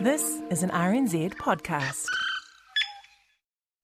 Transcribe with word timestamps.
This 0.00 0.42
is 0.50 0.62
an 0.62 0.68
RNZ 0.70 1.36
podcast. 1.36 2.04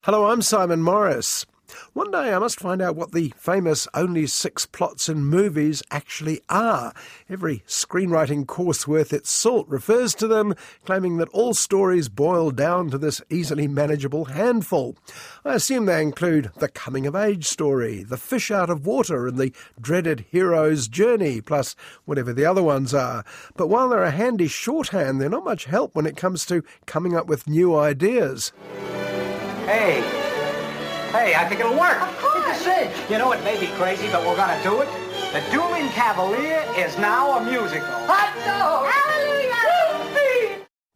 Hello, 0.02 0.26
I'm 0.26 0.42
Simon 0.42 0.82
Morris. 0.82 1.46
One 1.94 2.10
day 2.10 2.32
I 2.32 2.38
must 2.38 2.60
find 2.60 2.82
out 2.82 2.96
what 2.96 3.12
the 3.12 3.32
famous 3.36 3.88
only 3.94 4.26
six 4.26 4.66
plots 4.66 5.08
in 5.08 5.24
movies 5.24 5.82
actually 5.90 6.40
are. 6.48 6.92
Every 7.28 7.62
screenwriting 7.66 8.46
course 8.46 8.86
worth 8.86 9.12
its 9.12 9.30
salt 9.30 9.68
refers 9.68 10.14
to 10.16 10.26
them, 10.26 10.54
claiming 10.84 11.16
that 11.18 11.28
all 11.30 11.54
stories 11.54 12.08
boil 12.08 12.50
down 12.50 12.90
to 12.90 12.98
this 12.98 13.22
easily 13.30 13.68
manageable 13.68 14.26
handful. 14.26 14.96
I 15.44 15.54
assume 15.54 15.86
they 15.86 16.02
include 16.02 16.50
the 16.56 16.68
coming 16.68 17.06
of 17.06 17.16
age 17.16 17.46
story, 17.46 18.02
the 18.02 18.16
fish 18.16 18.50
out 18.50 18.70
of 18.70 18.86
water, 18.86 19.26
and 19.26 19.38
the 19.38 19.52
dreaded 19.80 20.26
hero's 20.30 20.88
journey, 20.88 21.40
plus 21.40 21.74
whatever 22.04 22.32
the 22.32 22.44
other 22.44 22.62
ones 22.62 22.92
are. 22.94 23.24
But 23.56 23.68
while 23.68 23.88
they're 23.88 24.02
a 24.02 24.10
handy 24.10 24.48
shorthand, 24.48 25.20
they're 25.20 25.28
not 25.28 25.44
much 25.44 25.64
help 25.64 25.94
when 25.94 26.06
it 26.06 26.16
comes 26.16 26.44
to 26.46 26.64
coming 26.86 27.16
up 27.16 27.26
with 27.26 27.46
new 27.48 27.74
ideas. 27.76 28.52
Hey, 29.64 30.21
hey, 31.12 31.34
I 31.34 31.44
think 31.48 31.60
it'll 31.60 31.78
work. 31.78 32.00
Of 32.00 32.18
course. 32.18 32.44
It's 32.48 32.60
a 32.60 32.64
cinch. 32.64 33.10
You 33.10 33.18
know, 33.18 33.32
it 33.32 33.42
may 33.44 33.60
be 33.60 33.68
crazy, 33.78 34.08
but 34.10 34.26
we're 34.26 34.36
gonna 34.36 34.62
do 34.62 34.80
it. 34.80 34.88
The 35.32 35.42
Dueling 35.50 35.88
Cavalier 35.90 36.64
is 36.76 36.98
now 36.98 37.38
a 37.38 37.44
musical. 37.44 37.86
Hot 37.86 38.34
dog! 38.44 38.90
Hallelujah! 38.90 39.22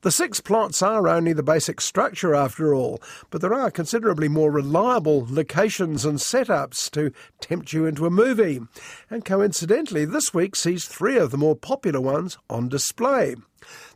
The 0.03 0.13
six 0.13 0.41
plots 0.41 0.83
are 0.83 1.09
only 1.09 1.33
the 1.33 1.43
basic 1.43 1.81
structure 1.81 2.33
after 2.33 2.73
all, 2.73 3.03
but 3.31 3.41
there 3.41 3.55
are 3.55 3.73
considerably 3.73 4.29
more 4.29 4.53
reliable 4.53 5.27
locations 5.29 6.05
and 6.05 6.19
setups 6.19 6.89
to 6.93 7.13
tempt 7.41 7.73
you 7.73 7.87
into 7.87 8.07
a 8.07 8.11
movie. 8.11 8.61
And 9.11 9.25
coincidentally, 9.25 10.05
this 10.05 10.33
week 10.33 10.55
sees 10.55 10.85
three 10.85 11.19
of 11.19 11.33
the 11.33 11.39
more 11.39 11.57
popular 11.57 12.01
ones 12.01 12.39
on 12.49 12.69
display. 12.69 13.35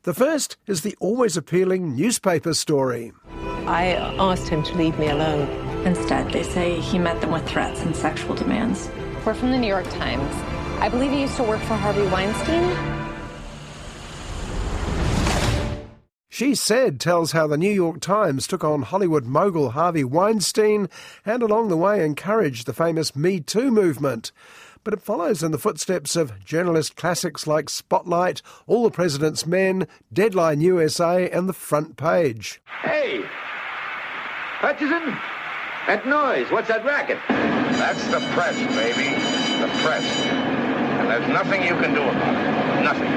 The 0.03 0.15
first 0.15 0.57
is 0.67 0.81
the 0.81 0.97
always 0.99 1.37
appealing 1.37 1.95
newspaper 1.95 2.55
story. 2.55 3.13
I 3.67 3.93
asked 4.19 4.49
him 4.49 4.65
to 4.65 4.75
leave 4.75 4.99
me 4.99 5.11
alone. 5.11 5.70
Instead, 5.85 6.31
they 6.33 6.43
say 6.43 6.79
he 6.81 6.99
met 6.99 7.21
them 7.21 7.33
with 7.33 7.49
threats 7.49 7.81
and 7.83 7.97
sexual 7.97 8.35
demands. 8.35 8.91
We're 9.25 9.35
from 9.35 9.51
the 9.51 9.59
New 9.59 9.67
York 9.69 9.89
Times. 9.91 10.35
I 10.81 10.89
believe 10.89 11.11
he 11.11 11.23
used 11.23 11.37
to 11.37 11.43
work 11.43 11.61
for 11.61 11.75
Harvey 11.75 12.07
Weinstein. 12.07 13.01
She 16.29 16.55
Said 16.55 17.01
tells 17.01 17.33
how 17.33 17.47
the 17.47 17.59
New 17.59 17.71
York 17.71 18.01
Times 18.01 18.47
took 18.47 18.65
on 18.65 18.83
Hollywood 18.83 19.27
mogul 19.27 19.73
Harvey 19.73 20.05
Weinstein 20.05 20.89
and 21.27 21.43
along 21.43 21.69
the 21.69 21.77
way 21.77 22.03
encouraged 22.03 22.65
the 22.67 22.73
famous 22.73 23.15
Me 23.15 23.41
Too 23.41 23.71
movement. 23.71 24.33
But 24.83 24.95
it 24.95 25.03
follows 25.03 25.43
in 25.43 25.51
the 25.51 25.59
footsteps 25.59 26.17
of 26.17 26.43
journalist 26.43 26.97
classics 26.97 27.47
like 27.47 27.69
Spotlight, 27.69 28.41
All 28.67 28.85
the 28.85 28.91
President's 28.91 29.47
Men, 29.47 29.87
Deadline 30.11 30.63
USA, 30.63 31.29
and 31.29 31.47
The 31.47 31.53
Front 31.53 31.99
Page. 31.99 32.63
Hey! 32.83 33.23
Hutchison? 34.61 35.19
That 35.87 36.07
noise, 36.07 36.51
what's 36.51 36.69
that 36.69 36.85
racket? 36.85 37.19
That's 37.29 38.07
the 38.09 38.21
press, 38.35 38.57
baby. 38.77 39.11
The 39.61 39.69
press. 39.83 40.05
And 40.05 41.09
there's 41.11 41.29
nothing 41.29 41.63
you 41.63 41.75
can 41.81 41.95
do 41.95 42.03
about 42.03 42.35
it. 42.35 42.85
Nothing. 42.85 43.11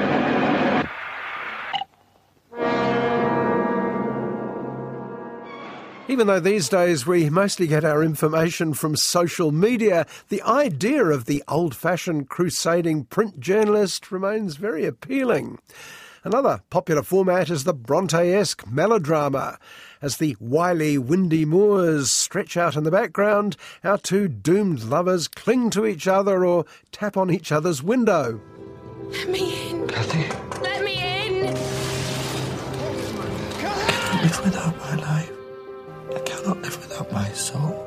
Even 6.08 6.26
though 6.26 6.40
these 6.40 6.68
days 6.68 7.06
we 7.06 7.28
mostly 7.30 7.66
get 7.66 7.84
our 7.84 8.02
information 8.02 8.72
from 8.74 8.94
social 8.94 9.52
media, 9.52 10.06
the 10.28 10.42
idea 10.42 11.04
of 11.04 11.24
the 11.24 11.42
old 11.48 11.74
fashioned 11.74 12.28
crusading 12.28 13.04
print 13.04 13.40
journalist 13.40 14.12
remains 14.12 14.56
very 14.56 14.84
appealing. 14.84 15.58
Another 16.22 16.62
popular 16.70 17.02
format 17.02 17.50
is 17.50 17.64
the 17.64 17.74
Bronte 17.74 18.32
esque 18.32 18.66
melodrama. 18.66 19.58
As 20.04 20.18
the 20.18 20.36
wily, 20.38 20.98
windy 20.98 21.46
moors 21.46 22.10
stretch 22.10 22.58
out 22.58 22.76
in 22.76 22.84
the 22.84 22.90
background, 22.90 23.56
our 23.82 23.96
two 23.96 24.28
doomed 24.28 24.82
lovers 24.82 25.28
cling 25.28 25.70
to 25.70 25.86
each 25.86 26.06
other 26.06 26.44
or 26.44 26.66
tap 26.92 27.16
on 27.16 27.30
each 27.30 27.50
other's 27.50 27.82
window. 27.82 28.38
Let 29.04 29.30
me 29.30 29.70
in. 29.70 29.88
Cathy. 29.88 30.60
Let 30.60 30.84
me 30.84 30.92
in. 30.98 31.46
I 31.46 31.56
can't 33.58 34.22
live 34.24 34.44
without 34.44 34.78
my 34.78 34.94
life. 34.96 35.32
I 36.14 36.18
cannot 36.18 36.60
live 36.60 36.76
without 36.76 37.10
my 37.10 37.30
soul. 37.30 37.83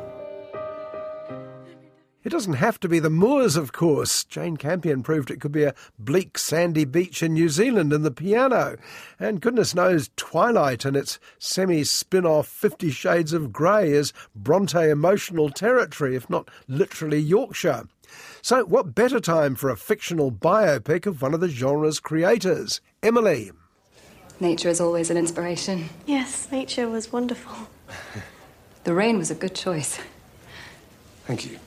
It 2.28 2.32
doesn't 2.32 2.56
have 2.56 2.78
to 2.82 2.90
be 2.90 3.00
the 3.00 3.10
moors, 3.10 3.56
of 3.56 3.72
course. 3.72 4.26
Jane 4.26 4.58
Campion 4.58 5.02
proved 5.02 5.32
it 5.32 5.40
could 5.40 5.54
be 5.54 5.64
a 5.64 5.74
bleak, 5.98 6.38
sandy 6.38 6.84
beach 6.84 7.24
in 7.24 7.36
New 7.36 7.48
Zealand 7.48 7.94
in 7.94 8.04
the 8.04 8.12
piano. 8.12 8.76
And 9.18 9.40
goodness 9.40 9.74
knows, 9.74 10.10
Twilight 10.18 10.84
and 10.84 10.98
its 10.98 11.20
semi 11.40 11.86
spin 11.86 12.26
off 12.26 12.46
Fifty 12.50 12.92
Shades 12.92 13.32
of 13.32 13.54
Grey 13.54 13.94
is 13.94 14.12
Bronte 14.36 14.90
emotional 14.90 15.50
territory, 15.50 16.18
if 16.18 16.30
not 16.30 16.50
literally 16.68 17.20
Yorkshire. 17.20 17.88
So, 18.42 18.66
what 18.66 18.94
better 18.94 19.22
time 19.22 19.56
for 19.56 19.70
a 19.70 19.78
fictional 19.78 20.30
biopic 20.30 21.06
of 21.06 21.22
one 21.22 21.34
of 21.34 21.40
the 21.40 21.48
genre's 21.48 22.02
creators, 22.02 22.82
Emily? 23.02 23.52
Nature 24.42 24.68
is 24.68 24.82
always 24.82 25.10
an 25.10 25.16
inspiration. 25.16 25.88
Yes, 26.06 26.52
nature 26.52 26.90
was 26.90 27.10
wonderful. 27.10 27.70
The 28.84 28.94
rain 28.94 29.18
was 29.18 29.30
a 29.30 29.36
good 29.36 29.54
choice. 29.54 30.00
Thank 31.26 31.46
you. 31.46 31.60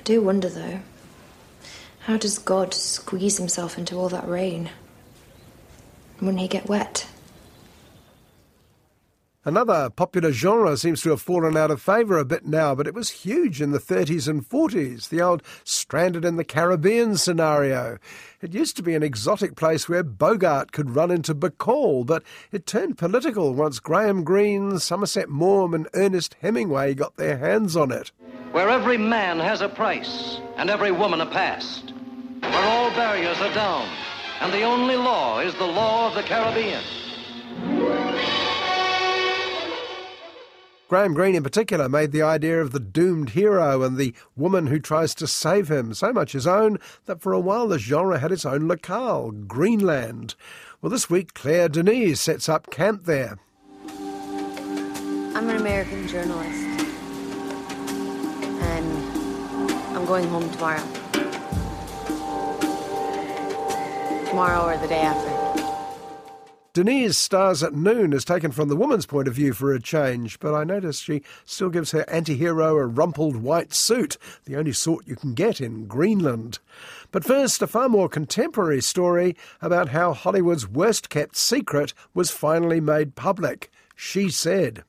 I 0.00 0.02
do 0.02 0.22
wonder, 0.22 0.48
though, 0.48 0.80
how 2.06 2.16
does 2.16 2.38
God 2.38 2.72
squeeze 2.72 3.36
himself 3.36 3.76
into 3.76 3.96
all 3.96 4.08
that 4.08 4.26
rain? 4.26 4.70
Wouldn't 6.22 6.40
he 6.40 6.48
get 6.48 6.70
wet? 6.70 7.06
Another 9.42 9.88
popular 9.88 10.32
genre 10.32 10.76
seems 10.76 11.00
to 11.00 11.08
have 11.08 11.22
fallen 11.22 11.56
out 11.56 11.70
of 11.70 11.80
favour 11.80 12.18
a 12.18 12.26
bit 12.26 12.44
now, 12.44 12.74
but 12.74 12.86
it 12.86 12.92
was 12.92 13.08
huge 13.08 13.62
in 13.62 13.70
the 13.70 13.78
30s 13.78 14.28
and 14.28 14.46
40s, 14.46 15.08
the 15.08 15.22
old 15.22 15.42
stranded 15.64 16.26
in 16.26 16.36
the 16.36 16.44
Caribbean 16.44 17.16
scenario. 17.16 17.96
It 18.42 18.52
used 18.52 18.76
to 18.76 18.82
be 18.82 18.94
an 18.94 19.02
exotic 19.02 19.56
place 19.56 19.88
where 19.88 20.02
Bogart 20.02 20.72
could 20.72 20.94
run 20.94 21.10
into 21.10 21.34
Bacall, 21.34 22.04
but 22.04 22.22
it 22.52 22.66
turned 22.66 22.98
political 22.98 23.54
once 23.54 23.80
Graham 23.80 24.24
Greene, 24.24 24.78
Somerset 24.78 25.30
Maugham, 25.30 25.72
and 25.72 25.88
Ernest 25.94 26.36
Hemingway 26.42 26.92
got 26.92 27.16
their 27.16 27.38
hands 27.38 27.76
on 27.76 27.90
it. 27.90 28.12
Where 28.52 28.68
every 28.68 28.98
man 28.98 29.38
has 29.38 29.62
a 29.62 29.70
price 29.70 30.38
and 30.58 30.68
every 30.68 30.92
woman 30.92 31.22
a 31.22 31.26
past, 31.26 31.94
where 32.40 32.64
all 32.66 32.90
barriers 32.90 33.40
are 33.40 33.54
down, 33.54 33.88
and 34.42 34.52
the 34.52 34.64
only 34.64 34.96
law 34.96 35.40
is 35.40 35.54
the 35.54 35.64
law 35.64 36.08
of 36.08 36.14
the 36.14 36.24
Caribbean. 36.24 36.82
Graham 40.90 41.14
Greene, 41.14 41.36
in 41.36 41.44
particular, 41.44 41.88
made 41.88 42.10
the 42.10 42.20
idea 42.22 42.60
of 42.60 42.72
the 42.72 42.80
doomed 42.80 43.30
hero 43.30 43.84
and 43.84 43.96
the 43.96 44.12
woman 44.34 44.66
who 44.66 44.80
tries 44.80 45.14
to 45.14 45.28
save 45.28 45.70
him 45.70 45.94
so 45.94 46.12
much 46.12 46.32
his 46.32 46.48
own 46.48 46.78
that 47.04 47.22
for 47.22 47.32
a 47.32 47.38
while 47.38 47.68
the 47.68 47.78
genre 47.78 48.18
had 48.18 48.32
its 48.32 48.44
own 48.44 48.66
locale, 48.66 49.30
Greeneland. 49.30 50.34
Well, 50.82 50.90
this 50.90 51.08
week, 51.08 51.32
Claire 51.32 51.68
Denis 51.68 52.20
sets 52.20 52.48
up 52.48 52.72
camp 52.72 53.04
there. 53.04 53.38
I'm 53.88 55.48
an 55.48 55.58
American 55.58 56.08
journalist. 56.08 56.58
And 58.60 59.96
I'm 59.96 60.04
going 60.06 60.26
home 60.26 60.50
tomorrow. 60.50 60.82
Tomorrow 64.26 64.74
or 64.74 64.76
the 64.78 64.88
day 64.88 65.02
after. 65.02 65.49
Denis' 66.72 67.18
Stars 67.18 67.64
at 67.64 67.74
Noon 67.74 68.12
is 68.12 68.24
taken 68.24 68.52
from 68.52 68.68
the 68.68 68.76
woman's 68.76 69.04
point 69.04 69.26
of 69.26 69.34
view 69.34 69.52
for 69.52 69.72
a 69.72 69.80
change, 69.80 70.38
but 70.38 70.54
I 70.54 70.62
notice 70.62 71.00
she 71.00 71.22
still 71.44 71.68
gives 71.68 71.90
her 71.90 72.08
anti 72.08 72.36
hero 72.36 72.76
a 72.76 72.86
rumpled 72.86 73.36
white 73.36 73.74
suit, 73.74 74.16
the 74.44 74.54
only 74.54 74.72
sort 74.72 75.08
you 75.08 75.16
can 75.16 75.34
get 75.34 75.60
in 75.60 75.88
Greeneland. 75.88 76.60
But 77.10 77.24
first, 77.24 77.60
a 77.60 77.66
far 77.66 77.88
more 77.88 78.08
contemporary 78.08 78.82
story 78.82 79.36
about 79.60 79.88
how 79.88 80.12
Hollywood's 80.12 80.68
worst 80.68 81.10
kept 81.10 81.36
secret 81.36 81.92
was 82.14 82.30
finally 82.30 82.80
made 82.80 83.16
public. 83.16 83.68
She 83.96 84.30
said, 84.30 84.84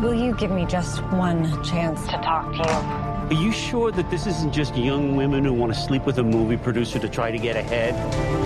Will 0.00 0.14
you 0.14 0.34
give 0.34 0.50
me 0.50 0.64
just 0.64 1.02
one 1.12 1.62
chance 1.62 2.00
to 2.06 2.12
talk 2.22 2.50
to 2.52 2.58
you? 2.58 3.36
Are 3.36 3.42
you 3.42 3.52
sure 3.52 3.90
that 3.92 4.10
this 4.10 4.26
isn't 4.26 4.52
just 4.52 4.74
young 4.76 5.14
women 5.14 5.44
who 5.44 5.52
want 5.52 5.74
to 5.74 5.78
sleep 5.78 6.06
with 6.06 6.18
a 6.18 6.22
movie 6.22 6.56
producer 6.56 6.98
to 6.98 7.08
try 7.08 7.30
to 7.30 7.38
get 7.38 7.54
ahead? 7.54 8.43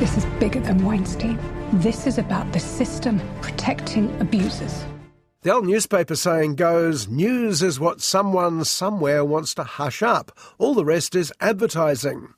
This 0.00 0.16
is 0.16 0.24
bigger 0.40 0.60
than 0.60 0.82
Weinstein. 0.82 1.38
This 1.74 2.06
is 2.06 2.16
about 2.16 2.50
the 2.54 2.58
system 2.58 3.20
protecting 3.42 4.10
abusers. 4.18 4.82
The 5.42 5.52
old 5.52 5.66
newspaper 5.66 6.16
saying 6.16 6.54
goes 6.54 7.06
news 7.06 7.62
is 7.62 7.78
what 7.78 8.00
someone 8.00 8.64
somewhere 8.64 9.26
wants 9.26 9.52
to 9.56 9.62
hush 9.62 10.02
up. 10.02 10.32
All 10.56 10.72
the 10.72 10.86
rest 10.86 11.14
is 11.14 11.34
advertising. 11.38 12.32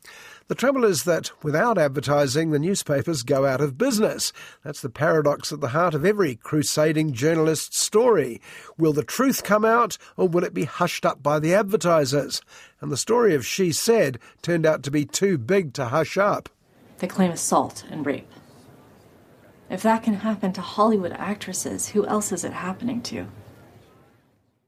The 0.49 0.57
trouble 0.57 0.85
is 0.85 1.05
that 1.05 1.31
without 1.45 1.79
advertising, 1.79 2.51
the 2.51 2.59
newspapers 2.59 3.23
go 3.23 3.47
out 3.47 3.61
of 3.61 3.79
business. 3.79 4.33
That's 4.65 4.81
the 4.81 4.91
paradox 4.91 5.53
at 5.53 5.61
the 5.61 5.69
heart 5.69 5.95
of 5.95 6.05
every 6.05 6.35
crusading 6.35 7.13
journalist's 7.13 7.79
story. 7.79 8.41
Will 8.77 8.93
the 8.93 9.05
truth 9.05 9.45
come 9.45 9.65
out, 9.65 9.99
or 10.17 10.27
will 10.27 10.43
it 10.43 10.53
be 10.53 10.65
hushed 10.65 11.07
up 11.07 11.23
by 11.23 11.39
the 11.39 11.55
advertisers? 11.55 12.43
And 12.81 12.91
the 12.91 12.97
story 12.97 13.37
of 13.37 13.47
She 13.47 13.71
Said 13.71 14.19
turned 14.43 14.67
out 14.67 14.83
to 14.83 14.91
be 14.91 15.05
too 15.05 15.39
big 15.39 15.75
to 15.75 15.85
hush 15.85 16.19
up. 16.19 16.49
They 17.03 17.09
claim 17.09 17.33
assault 17.33 17.83
and 17.91 18.07
rape. 18.07 18.31
If 19.69 19.83
that 19.83 20.05
can 20.05 20.15
happen 20.15 20.53
to 20.53 20.61
Hollywood 20.61 21.11
actresses, 21.11 21.89
who 21.89 22.07
else 22.07 22.31
is 22.31 22.45
it 22.45 22.53
happening 22.53 23.03
to? 23.03 23.27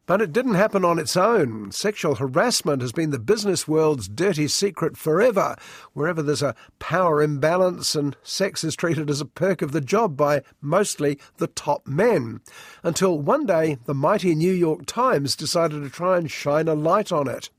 But 0.07 0.21
it 0.21 0.33
didn't 0.33 0.55
happen 0.55 0.85
on 0.85 0.99
its 0.99 1.17
own. 1.17 1.71
Sexual 1.71 2.17
harassment 2.17 2.83
has 2.83 2.91
been 2.91 3.11
the 3.11 3.21
business 3.21 3.69
world's 3.69 4.09
dirty 4.09 4.49
secret 4.49 4.97
forever. 4.97 5.55
Wherever 5.93 6.23
there's 6.23 6.43
a 6.43 6.57
power 6.81 7.23
imbalance 7.23 7.95
and 7.95 8.17
sex 8.25 8.65
is 8.65 8.75
treated 8.75 9.11
as 9.11 9.21
a 9.21 9.27
perk 9.27 9.63
of 9.63 9.71
the 9.71 9.81
job 9.81 10.17
by 10.17 10.43
mostly 10.61 11.21
the 11.37 11.47
top 11.47 11.87
men. 11.87 12.41
Until 12.83 13.17
one 13.17 13.47
day 13.47 13.79
the 13.85 13.95
mighty 13.95 14.35
New 14.35 14.53
York 14.53 14.87
Times 14.87 15.37
decided 15.37 15.85
to 15.85 15.89
try 15.89 16.19
and 16.19 16.29
shine 16.29 16.67
a 16.67 16.75
light 16.75 17.13
on 17.13 17.29
it. 17.29 17.51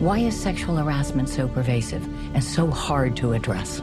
Why 0.00 0.20
is 0.20 0.34
sexual 0.34 0.76
harassment 0.76 1.28
so 1.28 1.46
pervasive 1.46 2.02
and 2.34 2.42
so 2.42 2.68
hard 2.68 3.18
to 3.18 3.34
address? 3.34 3.82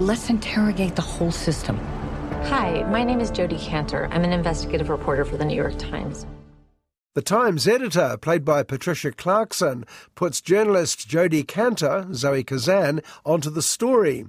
Let's 0.00 0.28
interrogate 0.28 0.96
the 0.96 1.02
whole 1.02 1.30
system. 1.30 1.78
Hi, 2.48 2.82
my 2.90 3.04
name 3.04 3.20
is 3.20 3.30
Jodi 3.30 3.56
Kantor. 3.56 4.08
I'm 4.10 4.24
an 4.24 4.32
investigative 4.32 4.88
reporter 4.88 5.24
for 5.24 5.36
the 5.36 5.44
New 5.44 5.54
York 5.54 5.78
Times. 5.78 6.26
The 7.14 7.22
Times 7.22 7.68
editor, 7.68 8.16
played 8.20 8.44
by 8.44 8.64
Patricia 8.64 9.12
Clarkson, 9.12 9.84
puts 10.16 10.40
journalist 10.40 11.08
Jodi 11.08 11.44
Kantor, 11.44 12.12
Zoe 12.12 12.42
Kazan, 12.42 13.00
onto 13.24 13.48
the 13.48 13.62
story. 13.62 14.26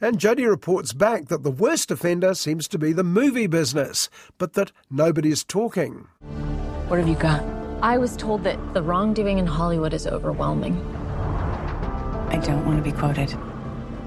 And 0.00 0.18
Jodi 0.18 0.46
reports 0.46 0.94
back 0.94 1.26
that 1.28 1.42
the 1.42 1.50
worst 1.50 1.90
offender 1.90 2.32
seems 2.32 2.68
to 2.68 2.78
be 2.78 2.94
the 2.94 3.04
movie 3.04 3.46
business, 3.46 4.08
but 4.38 4.54
that 4.54 4.72
nobody's 4.90 5.44
talking. 5.44 6.08
What 6.88 6.98
have 6.98 7.08
you 7.08 7.16
got? 7.16 7.63
I 7.84 7.98
was 7.98 8.16
told 8.16 8.44
that 8.44 8.72
the 8.72 8.82
wrongdoing 8.82 9.36
in 9.36 9.44
Hollywood 9.44 9.92
is 9.92 10.06
overwhelming. 10.06 10.74
I 12.30 12.40
don't 12.42 12.64
want 12.64 12.82
to 12.82 12.82
be 12.82 12.96
quoted. 12.96 13.36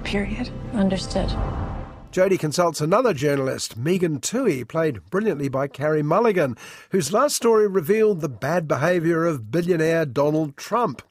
Period. 0.04 0.50
Understood. 0.74 1.32
Jodi 2.10 2.40
consults 2.40 2.82
another 2.82 3.14
journalist, 3.14 3.78
Megan 3.78 4.20
Twohey, 4.20 4.68
played 4.68 5.08
brilliantly 5.12 5.48
by 5.48 5.68
Carey 5.68 6.02
Mulligan, 6.02 6.58
whose 6.90 7.14
last 7.14 7.36
story 7.36 7.68
revealed 7.68 8.22
the 8.22 8.30
bad 8.30 8.68
behaviour 8.68 9.28
of 9.28 9.52
billionaire 9.52 10.08
Donald 10.08 10.58
Trump. 10.58 11.04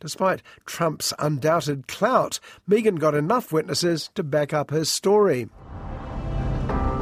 Despite 0.00 0.40
Trump's 0.66 1.12
undoubted 1.18 1.88
clout, 1.88 2.38
Megan 2.64 2.94
got 2.94 3.16
enough 3.16 3.52
witnesses 3.52 4.08
to 4.14 4.22
back 4.22 4.52
up 4.52 4.70
her 4.70 4.84
story. 4.84 5.48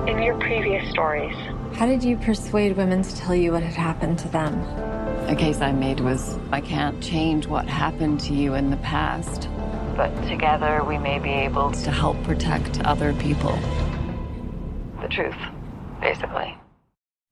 In 0.06 0.22
your 0.22 0.38
previous 0.38 0.88
stories, 0.88 1.36
how 1.74 1.84
did 1.84 2.02
you 2.02 2.16
persuade 2.16 2.78
women 2.78 3.02
to 3.02 3.14
tell 3.14 3.34
you 3.34 3.52
what 3.52 3.62
had 3.62 3.74
happened 3.74 4.18
to 4.20 4.28
them? 4.28 4.91
A 5.28 5.36
case 5.36 5.60
I 5.60 5.72
made 5.72 6.00
was 6.00 6.38
I 6.50 6.60
can't 6.60 7.02
change 7.02 7.46
what 7.46 7.66
happened 7.66 8.20
to 8.20 8.34
you 8.34 8.54
in 8.54 8.70
the 8.70 8.76
past 8.78 9.48
but 9.96 10.10
together 10.26 10.82
we 10.84 10.98
may 10.98 11.18
be 11.18 11.30
able 11.30 11.70
to 11.70 11.90
help 11.90 12.22
protect 12.24 12.80
other 12.84 13.12
people. 13.14 13.56
The 15.00 15.08
truth, 15.08 15.36
basically. 16.00 16.56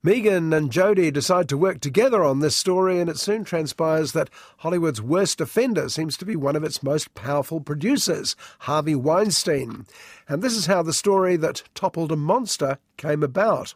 Megan 0.03 0.53
and 0.55 0.71
Jodi 0.71 1.11
decide 1.11 1.49
to 1.51 1.59
work 1.59 1.81
together 1.81 2.25
on 2.25 2.41
this 2.41 2.57
story, 2.57 3.01
and 3.01 3.11
it 3.11 3.19
soon 3.19 3.45
transpires 3.45 4.13
that 4.13 4.31
Hollywood's 4.59 5.03
worst 5.03 5.43
offender 5.43 5.91
seems 5.91 6.17
to 6.17 6.25
be 6.25 6.37
one 6.37 6.57
of 6.57 6.65
its 6.65 6.83
most 6.83 7.15
powerful 7.15 7.61
producers, 7.61 8.35
Harvey 8.61 8.95
Weinstein. 8.95 9.87
And 10.27 10.41
this 10.41 10.57
is 10.57 10.67
how 10.67 10.83
the 10.83 10.95
story 10.95 11.37
that 11.37 11.65
toppled 11.75 12.13
a 12.13 12.17
monster 12.17 12.79
came 12.97 13.23
about. 13.23 13.75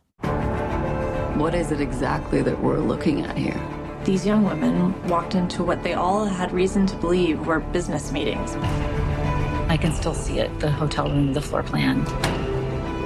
What 1.37 1.55
is 1.55 1.73
it 1.73 1.81
exactly 1.81 2.41
that 2.43 2.63
we're 2.63 2.79
looking 2.79 3.23
at 3.27 3.37
here? 3.37 3.74
These 4.05 4.27
young 4.27 4.45
women 4.45 5.09
walked 5.09 5.35
into 5.35 5.65
what 5.65 5.83
they 5.83 5.95
all 5.95 6.27
had 6.27 6.53
reason 6.53 6.85
to 6.89 6.97
believe 6.97 7.47
were 7.47 7.61
business 7.61 8.13
meetings. 8.13 8.55
I 9.71 9.79
can 9.81 9.93
still 9.93 10.13
see 10.13 10.41
it 10.41 10.61
the 10.61 10.71
hotel 10.71 11.09
room, 11.09 11.33
the 11.33 11.41
floor 11.41 11.63
plan. 11.63 12.05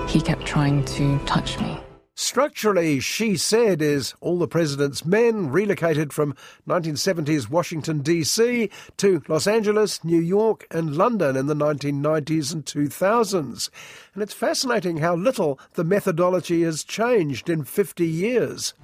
He 0.09 0.21
kept 0.21 0.45
trying 0.45 0.85
to 0.87 1.17
touch 1.21 1.61
me. 1.61 1.81
Structurally, 2.17 2.99
She 2.99 3.37
Said 3.37 3.81
is 3.81 4.15
all 4.21 4.41
the 4.41 4.49
president's 4.49 5.05
men 5.05 5.53
relocated 5.53 6.13
from 6.13 6.35
1970s 6.67 7.49
Washington, 7.49 8.01
D.C. 8.01 8.69
to 8.97 9.23
Los 9.29 9.47
Angeles, 9.47 10.03
New 10.03 10.21
York, 10.21 10.67
and 10.69 10.97
London 10.97 11.37
in 11.37 11.47
the 11.47 11.55
1990s 11.55 12.53
and 12.53 12.65
2000s. 12.65 13.71
And 14.15 14.23
it's 14.25 14.35
fascinating 14.35 14.97
how 14.97 15.15
little 15.15 15.61
the 15.75 15.85
methodology 15.85 16.65
has 16.65 16.83
changed 16.83 17.49
in 17.49 17.63
50 17.63 18.05
years. 18.05 18.75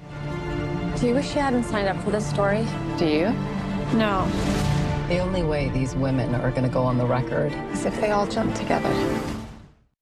Do 1.05 1.09
you 1.09 1.17
wish 1.17 1.35
you 1.35 1.43
hadn't 1.43 1.65
signed 1.65 1.87
up 1.87 2.03
for 2.03 2.11
this 2.11 2.27
story? 2.27 2.67
Do 2.97 3.05
you? 3.05 3.27
No. 3.93 4.27
The 5.09 5.19
only 5.19 5.43
way 5.43 5.69
these 5.69 5.95
women 5.95 6.35
are 6.35 6.51
going 6.51 6.63
to 6.63 6.71
go 6.71 6.81
on 6.81 6.97
the 6.97 7.05
record 7.05 7.53
is 7.73 7.85
if 7.85 8.01
they 8.01 8.11
all 8.11 8.27
jump 8.27 8.55
together. 8.55 8.89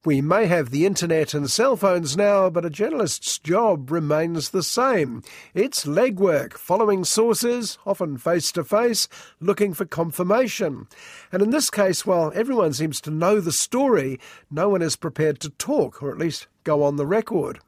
We 0.04 0.20
may 0.20 0.46
have 0.46 0.70
the 0.70 0.86
internet 0.86 1.34
and 1.34 1.50
cell 1.50 1.74
phones 1.74 2.16
now, 2.16 2.50
but 2.50 2.64
a 2.64 2.70
journalist's 2.70 3.40
job 3.40 3.90
remains 3.90 4.50
the 4.50 4.62
same. 4.62 5.24
It's 5.54 5.86
legwork, 5.86 6.52
following 6.52 7.02
sources, 7.02 7.78
often 7.84 8.16
face 8.16 8.52
to 8.52 8.62
face, 8.62 9.08
looking 9.40 9.74
for 9.74 9.84
confirmation. 9.84 10.86
And 11.32 11.42
in 11.42 11.50
this 11.50 11.68
case, 11.68 12.06
while 12.06 12.30
everyone 12.32 12.74
seems 12.74 13.00
to 13.00 13.10
know 13.10 13.40
the 13.40 13.50
story, 13.50 14.20
no 14.52 14.68
one 14.68 14.82
is 14.82 14.94
prepared 14.94 15.40
to 15.40 15.50
talk, 15.50 16.00
or 16.00 16.12
at 16.12 16.18
least 16.18 16.46
go 16.62 16.84
on 16.84 16.94
the 16.94 17.06
record 17.06 17.58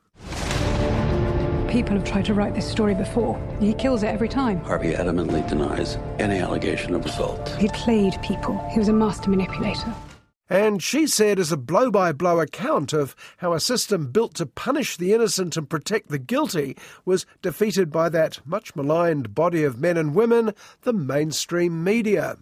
people 1.74 1.96
have 1.96 2.04
tried 2.04 2.24
to 2.24 2.32
write 2.32 2.54
this 2.54 2.70
story 2.70 2.94
before. 2.94 3.36
He 3.58 3.74
kills 3.74 4.04
it 4.04 4.06
every 4.06 4.28
time. 4.28 4.60
Harvey 4.60 4.92
adamantly 4.92 5.46
denies 5.48 5.98
any 6.20 6.38
allegation 6.38 6.94
of 6.94 7.04
assault. 7.04 7.48
He 7.58 7.66
played 7.70 8.16
people. 8.22 8.56
He 8.70 8.78
was 8.78 8.86
a 8.86 8.92
master 8.92 9.28
manipulator. 9.28 9.92
And 10.48 10.80
she 10.80 11.08
said 11.08 11.40
as 11.40 11.50
a 11.50 11.56
blow 11.56 11.90
by 11.90 12.12
blow 12.12 12.38
account 12.38 12.92
of 12.92 13.16
how 13.38 13.54
a 13.54 13.58
system 13.58 14.12
built 14.12 14.34
to 14.34 14.46
punish 14.46 14.96
the 14.96 15.12
innocent 15.12 15.56
and 15.56 15.68
protect 15.68 16.10
the 16.10 16.18
guilty 16.20 16.76
was 17.04 17.26
defeated 17.42 17.90
by 17.90 18.08
that 18.08 18.38
much 18.46 18.76
maligned 18.76 19.34
body 19.34 19.64
of 19.64 19.80
men 19.80 19.96
and 19.96 20.14
women, 20.14 20.54
the 20.82 20.92
mainstream 20.92 21.82
media. 21.82 22.36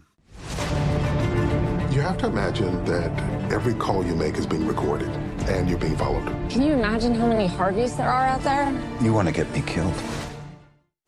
You 1.90 2.02
have 2.02 2.18
to 2.18 2.26
imagine 2.26 2.85
that 2.85 3.50
every 3.50 3.73
call 3.73 4.04
you 4.04 4.14
make 4.14 4.37
is 4.37 4.47
being 4.47 4.66
recorded 4.66 5.11
and 5.49 5.68
you're 5.68 5.78
being 5.78 5.96
followed. 5.96 6.26
Can 6.50 6.62
you 6.62 6.72
imagine 6.72 7.14
how 7.14 7.26
many 7.26 7.46
Harveys 7.46 7.96
there 7.96 8.08
are 8.08 8.26
out 8.26 8.42
there? 8.42 8.72
You 9.00 9.12
want 9.12 9.28
to 9.28 9.34
get 9.34 9.50
me 9.52 9.62
killed. 9.66 9.94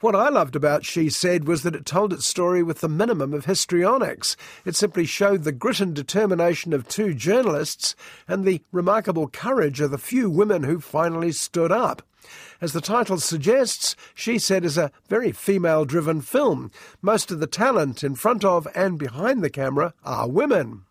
What 0.00 0.14
I 0.14 0.28
loved 0.28 0.54
about 0.54 0.84
She 0.84 1.08
Said 1.08 1.48
was 1.48 1.62
that 1.62 1.74
it 1.74 1.86
told 1.86 2.12
its 2.12 2.26
story 2.26 2.62
with 2.62 2.80
the 2.80 2.90
minimum 2.90 3.32
of 3.32 3.46
histrionics. 3.46 4.36
It 4.66 4.76
simply 4.76 5.06
showed 5.06 5.44
the 5.44 5.52
grit 5.52 5.80
and 5.80 5.94
determination 5.94 6.74
of 6.74 6.86
two 6.86 7.14
journalists 7.14 7.96
and 8.28 8.44
the 8.44 8.60
remarkable 8.70 9.28
courage 9.28 9.80
of 9.80 9.90
the 9.90 9.96
few 9.96 10.28
women 10.28 10.64
who 10.64 10.78
finally 10.78 11.32
stood 11.32 11.72
up. 11.72 12.02
As 12.60 12.74
the 12.74 12.82
title 12.82 13.18
suggests, 13.18 13.96
She 14.14 14.38
Said 14.38 14.64
is 14.64 14.76
a 14.76 14.90
very 15.08 15.32
female 15.32 15.86
driven 15.86 16.20
film. 16.20 16.70
Most 17.00 17.30
of 17.30 17.40
the 17.40 17.46
talent 17.46 18.04
in 18.04 18.14
front 18.14 18.44
of 18.44 18.68
and 18.74 18.98
behind 18.98 19.42
the 19.42 19.48
camera 19.48 19.94
are 20.04 20.28
women. 20.28 20.82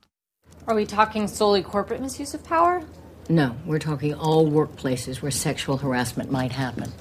Are 0.65 0.73
we 0.73 0.87
talking 0.87 1.27
solely 1.27 1.61
corporate 1.61 2.01
misuse 2.01 2.33
of 2.33 2.43
power? 2.43 2.81
No, 3.29 3.55
we're 3.65 3.79
talking 3.79 4.13
all 4.13 4.47
workplaces 4.47 5.21
where 5.21 5.31
sexual 5.31 5.77
harassment 5.77 6.31
might 6.31 6.51
happen. 6.51 6.91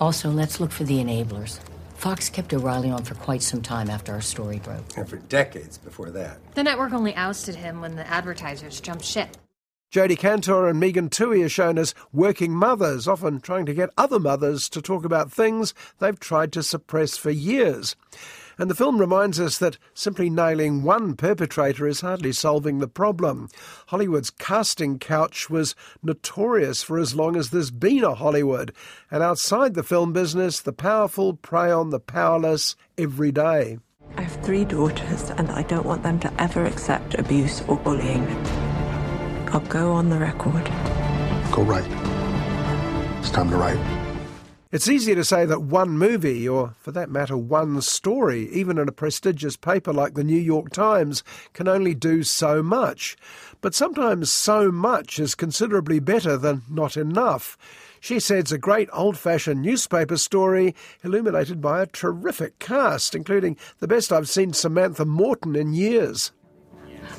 Also, 0.00 0.30
let's 0.30 0.60
look 0.60 0.72
for 0.72 0.84
the 0.84 0.98
enablers. 0.98 1.60
Fox 1.94 2.30
kept 2.30 2.52
O'Reilly 2.54 2.90
on 2.90 3.04
for 3.04 3.14
quite 3.14 3.42
some 3.42 3.62
time 3.62 3.90
after 3.90 4.12
our 4.12 4.22
story 4.22 4.58
broke. 4.58 4.96
And 4.96 5.08
for 5.08 5.18
decades 5.18 5.76
before 5.78 6.10
that. 6.10 6.38
The 6.54 6.64
network 6.64 6.92
only 6.92 7.14
ousted 7.14 7.54
him 7.54 7.80
when 7.80 7.96
the 7.96 8.08
advertisers 8.08 8.80
jumped 8.80 9.04
ship. 9.04 9.36
Jodi 9.90 10.16
Kantor 10.16 10.70
and 10.70 10.80
Megan 10.80 11.08
Twohey 11.08 11.44
are 11.44 11.48
shown 11.48 11.76
as 11.76 11.94
working 12.12 12.54
mothers, 12.54 13.06
often 13.06 13.40
trying 13.40 13.66
to 13.66 13.74
get 13.74 13.90
other 13.98 14.18
mothers 14.18 14.68
to 14.70 14.80
talk 14.80 15.04
about 15.04 15.32
things 15.32 15.74
they've 15.98 16.18
tried 16.18 16.52
to 16.52 16.62
suppress 16.62 17.16
for 17.16 17.30
years. 17.30 17.96
And 18.60 18.68
the 18.68 18.74
film 18.74 18.98
reminds 18.98 19.40
us 19.40 19.56
that 19.56 19.78
simply 19.94 20.28
nailing 20.28 20.82
one 20.82 21.16
perpetrator 21.16 21.88
is 21.88 22.02
hardly 22.02 22.30
solving 22.30 22.78
the 22.78 22.86
problem. 22.86 23.48
Hollywood's 23.86 24.28
casting 24.28 24.98
couch 24.98 25.48
was 25.48 25.74
notorious 26.02 26.82
for 26.82 26.98
as 26.98 27.14
long 27.14 27.36
as 27.36 27.48
there's 27.48 27.70
been 27.70 28.04
a 28.04 28.14
Hollywood. 28.14 28.74
And 29.10 29.22
outside 29.22 29.72
the 29.72 29.82
film 29.82 30.12
business, 30.12 30.60
the 30.60 30.74
powerful 30.74 31.32
prey 31.32 31.70
on 31.70 31.88
the 31.88 32.00
powerless 32.00 32.76
every 32.98 33.32
day. 33.32 33.78
I've 34.16 34.44
three 34.44 34.66
daughters, 34.66 35.30
and 35.30 35.50
I 35.52 35.62
don't 35.62 35.86
want 35.86 36.02
them 36.02 36.20
to 36.20 36.42
ever 36.42 36.66
accept 36.66 37.14
abuse 37.14 37.62
or 37.62 37.78
bullying. 37.78 38.26
I'll 39.54 39.60
go 39.60 39.92
on 39.92 40.10
the 40.10 40.18
record. 40.18 40.64
Go 41.50 41.62
right. 41.62 41.86
It's 43.20 43.30
time 43.30 43.48
to 43.48 43.56
write. 43.56 43.99
It's 44.72 44.88
easy 44.88 45.16
to 45.16 45.24
say 45.24 45.46
that 45.46 45.62
one 45.62 45.98
movie, 45.98 46.48
or 46.48 46.76
for 46.78 46.92
that 46.92 47.10
matter, 47.10 47.36
one 47.36 47.82
story, 47.82 48.48
even 48.52 48.78
in 48.78 48.88
a 48.88 48.92
prestigious 48.92 49.56
paper 49.56 49.92
like 49.92 50.14
the 50.14 50.22
New 50.22 50.38
York 50.38 50.70
Times, 50.70 51.24
can 51.54 51.66
only 51.66 51.92
do 51.92 52.22
so 52.22 52.62
much. 52.62 53.16
But 53.60 53.74
sometimes 53.74 54.32
so 54.32 54.70
much 54.70 55.18
is 55.18 55.34
considerably 55.34 55.98
better 55.98 56.36
than 56.36 56.62
not 56.70 56.96
enough. 56.96 57.58
She 57.98 58.20
says 58.20 58.52
a 58.52 58.58
great 58.58 58.88
old 58.92 59.18
fashioned 59.18 59.60
newspaper 59.60 60.16
story 60.16 60.76
illuminated 61.02 61.60
by 61.60 61.82
a 61.82 61.86
terrific 61.86 62.60
cast, 62.60 63.16
including 63.16 63.56
the 63.80 63.88
best 63.88 64.12
I've 64.12 64.28
seen 64.28 64.52
Samantha 64.52 65.04
Morton 65.04 65.56
in 65.56 65.74
years. 65.74 66.30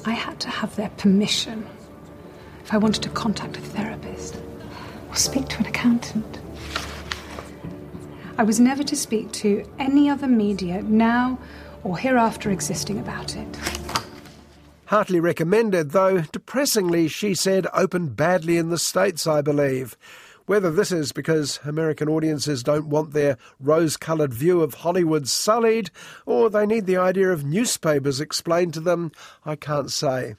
I 0.06 0.12
had 0.12 0.40
to 0.40 0.50
have 0.50 0.74
their 0.78 0.90
permission 0.92 1.68
if 2.64 2.74
I 2.74 2.78
wanted 2.78 3.04
to 3.04 3.10
contact 3.10 3.58
a 3.58 3.62
therapist 3.62 4.42
or 5.10 5.16
speak 5.16 5.50
to 5.50 5.60
an 5.60 5.66
accountant. 5.66 6.41
I 8.42 8.44
was 8.44 8.60
never 8.60 8.82
to 8.82 8.96
speak 8.96 9.32
to 9.34 9.64
any 9.78 10.10
other 10.10 10.26
media 10.26 10.82
now 10.82 11.38
or 11.84 11.96
hereafter 11.96 12.50
existing 12.50 12.98
about 12.98 13.36
it. 13.36 13.60
Heartily 14.86 15.20
recommended, 15.20 15.92
though 15.92 16.22
depressingly, 16.22 17.08
she 17.08 17.36
said, 17.36 17.68
opened 17.72 18.16
badly 18.16 18.58
in 18.58 18.70
the 18.70 18.80
States, 18.80 19.28
I 19.28 19.42
believe. 19.42 19.96
Whether 20.48 20.72
this 20.72 20.92
is 20.92 21.12
because 21.12 21.60
American 21.64 22.10
audiences 22.10 22.64
don't 22.64 22.88
want 22.88 23.14
their 23.14 23.38
rose 23.60 23.96
coloured 23.96 24.34
view 24.34 24.62
of 24.62 24.74
Hollywood 24.74 25.28
sullied, 25.28 25.92
or 26.26 26.50
they 26.50 26.66
need 26.66 26.88
the 26.88 26.98
idea 26.98 27.30
of 27.30 27.46
newspapers 27.46 28.20
explained 28.20 28.74
to 28.74 28.80
them, 28.80 29.12
I 29.46 29.56
can't 29.56 29.92
say. 29.92 30.34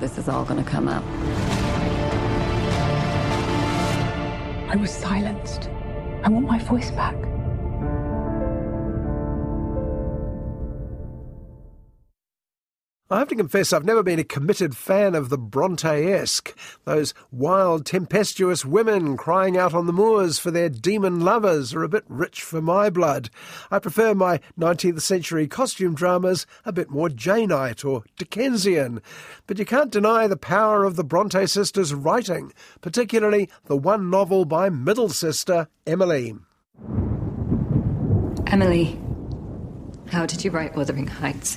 This 0.00 0.18
is 0.18 0.28
all 0.28 0.44
going 0.44 0.62
to 0.62 0.70
come 0.70 0.86
out. 0.86 1.02
I 4.70 4.76
was 4.76 4.90
silenced. 4.90 5.70
I 6.26 6.28
want 6.28 6.48
my 6.48 6.58
voice 6.58 6.90
back. 6.90 7.14
I 13.08 13.20
have 13.20 13.28
to 13.28 13.36
confess 13.36 13.72
I've 13.72 13.84
never 13.84 14.02
been 14.02 14.18
a 14.18 14.24
committed 14.24 14.76
fan 14.76 15.14
of 15.14 15.28
the 15.28 15.38
Bronte-esque, 15.38 16.52
those 16.86 17.14
wild, 17.30 17.86
tempestuous 17.86 18.64
women 18.64 19.16
crying 19.16 19.56
out 19.56 19.72
on 19.72 19.86
the 19.86 19.92
moors 19.92 20.40
for 20.40 20.50
their 20.50 20.68
demon 20.68 21.20
lovers 21.20 21.72
are 21.72 21.84
a 21.84 21.88
bit 21.88 22.02
rich 22.08 22.42
for 22.42 22.60
my 22.60 22.90
blood. 22.90 23.30
I 23.70 23.78
prefer 23.78 24.12
my 24.12 24.40
19th 24.58 25.02
century 25.02 25.46
costume 25.46 25.94
dramas 25.94 26.48
a 26.64 26.72
bit 26.72 26.90
more 26.90 27.08
Janeite 27.08 27.84
or 27.84 28.02
Dickensian. 28.18 29.00
But 29.46 29.60
you 29.60 29.64
can't 29.64 29.92
deny 29.92 30.26
the 30.26 30.36
power 30.36 30.82
of 30.82 30.96
the 30.96 31.04
Bronte 31.04 31.46
sisters' 31.46 31.94
writing, 31.94 32.52
particularly 32.80 33.48
the 33.66 33.76
one 33.76 34.10
novel 34.10 34.44
by 34.46 34.68
middle 34.68 35.10
sister 35.10 35.68
Emily. 35.86 36.34
Emily, 38.48 39.00
how 40.08 40.26
did 40.26 40.44
you 40.44 40.50
write 40.50 40.74
Wuthering 40.74 41.06
Heights? 41.06 41.56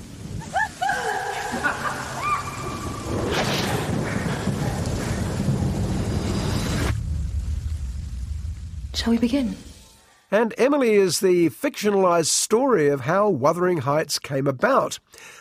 Shall 8.93 9.11
we 9.11 9.17
begin? 9.17 9.55
And 10.31 10.53
Emily 10.57 10.93
is 10.93 11.21
the 11.21 11.49
fictionalised 11.49 12.27
story 12.27 12.87
of 12.87 13.01
how 13.01 13.29
Wuthering 13.29 13.79
Heights 13.79 14.19
came 14.19 14.45
about. 14.45 14.99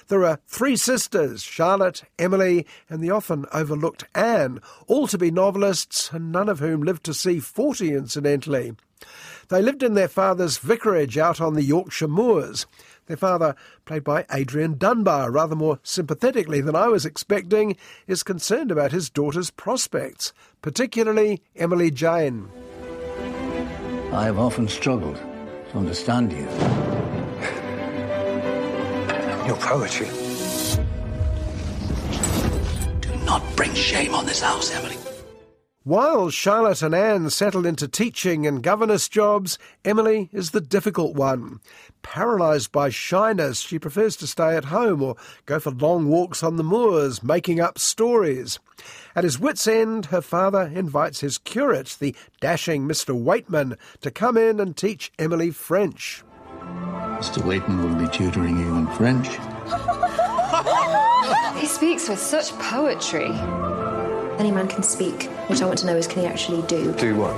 There 0.08 0.24
are 0.24 0.40
three 0.46 0.76
sisters, 0.76 1.42
Charlotte, 1.42 2.04
Emily, 2.18 2.66
and 2.88 3.02
the 3.02 3.10
often 3.10 3.44
overlooked 3.52 4.04
Anne, 4.14 4.60
all 4.86 5.06
to 5.08 5.18
be 5.18 5.30
novelists, 5.30 6.10
and 6.12 6.32
none 6.32 6.48
of 6.48 6.60
whom 6.60 6.82
lived 6.82 7.04
to 7.04 7.12
see 7.12 7.38
forty, 7.38 7.92
incidentally. 7.92 8.74
They 9.48 9.60
lived 9.60 9.82
in 9.82 9.94
their 9.94 10.08
father's 10.08 10.58
vicarage 10.58 11.18
out 11.18 11.40
on 11.40 11.54
the 11.54 11.62
Yorkshire 11.62 12.08
moors. 12.08 12.66
Their 13.06 13.16
father, 13.16 13.56
played 13.84 14.04
by 14.04 14.26
Adrian 14.32 14.78
Dunbar, 14.78 15.30
rather 15.30 15.56
more 15.56 15.80
sympathetically 15.82 16.60
than 16.60 16.76
I 16.76 16.88
was 16.88 17.04
expecting, 17.04 17.76
is 18.06 18.22
concerned 18.22 18.70
about 18.70 18.92
his 18.92 19.10
daughter's 19.10 19.50
prospects, 19.50 20.32
particularly 20.62 21.42
Emily 21.56 21.90
Jane. 21.90 22.48
I 24.12 24.24
have 24.24 24.38
often 24.38 24.66
struggled 24.68 25.16
to 25.16 25.78
understand 25.78 26.32
you. 26.32 26.48
Your 29.46 29.56
poetry. 29.56 30.08
Do 33.00 33.14
not 33.26 33.42
bring 33.54 33.74
shame 33.74 34.14
on 34.14 34.24
this 34.24 34.40
house, 34.40 34.74
Emily. 34.74 34.96
While 35.88 36.28
Charlotte 36.28 36.82
and 36.82 36.94
Anne 36.94 37.30
settle 37.30 37.64
into 37.64 37.88
teaching 37.88 38.46
and 38.46 38.62
governess 38.62 39.08
jobs, 39.08 39.58
Emily 39.86 40.28
is 40.34 40.50
the 40.50 40.60
difficult 40.60 41.14
one. 41.14 41.60
Paralysed 42.02 42.72
by 42.72 42.90
shyness, 42.90 43.60
she 43.60 43.78
prefers 43.78 44.14
to 44.16 44.26
stay 44.26 44.54
at 44.54 44.66
home 44.66 45.02
or 45.02 45.16
go 45.46 45.58
for 45.58 45.70
long 45.70 46.08
walks 46.08 46.42
on 46.42 46.56
the 46.56 46.62
moors, 46.62 47.22
making 47.22 47.58
up 47.58 47.78
stories. 47.78 48.58
At 49.16 49.24
his 49.24 49.40
wits' 49.40 49.66
end, 49.66 50.04
her 50.12 50.20
father 50.20 50.70
invites 50.74 51.20
his 51.20 51.38
curate, 51.38 51.96
the 51.98 52.14
dashing 52.38 52.86
Mr. 52.86 53.18
Weightman, 53.18 53.78
to 54.02 54.10
come 54.10 54.36
in 54.36 54.60
and 54.60 54.76
teach 54.76 55.10
Emily 55.18 55.50
French. 55.50 56.22
Mr. 56.60 57.42
Weightman 57.42 57.82
will 57.82 58.06
be 58.06 58.14
tutoring 58.14 58.58
you 58.58 58.76
in 58.76 58.88
French. 58.88 59.28
he 61.58 61.66
speaks 61.66 62.10
with 62.10 62.18
such 62.18 62.50
poetry. 62.58 63.30
Any 64.38 64.52
man 64.52 64.68
can 64.68 64.84
speak. 64.84 65.24
What 65.48 65.60
I 65.60 65.66
want 65.66 65.78
to 65.80 65.86
know 65.86 65.96
is 65.96 66.06
can 66.06 66.20
he 66.22 66.26
actually 66.26 66.62
do? 66.62 66.92
Do 66.94 67.16
what? 67.16 67.34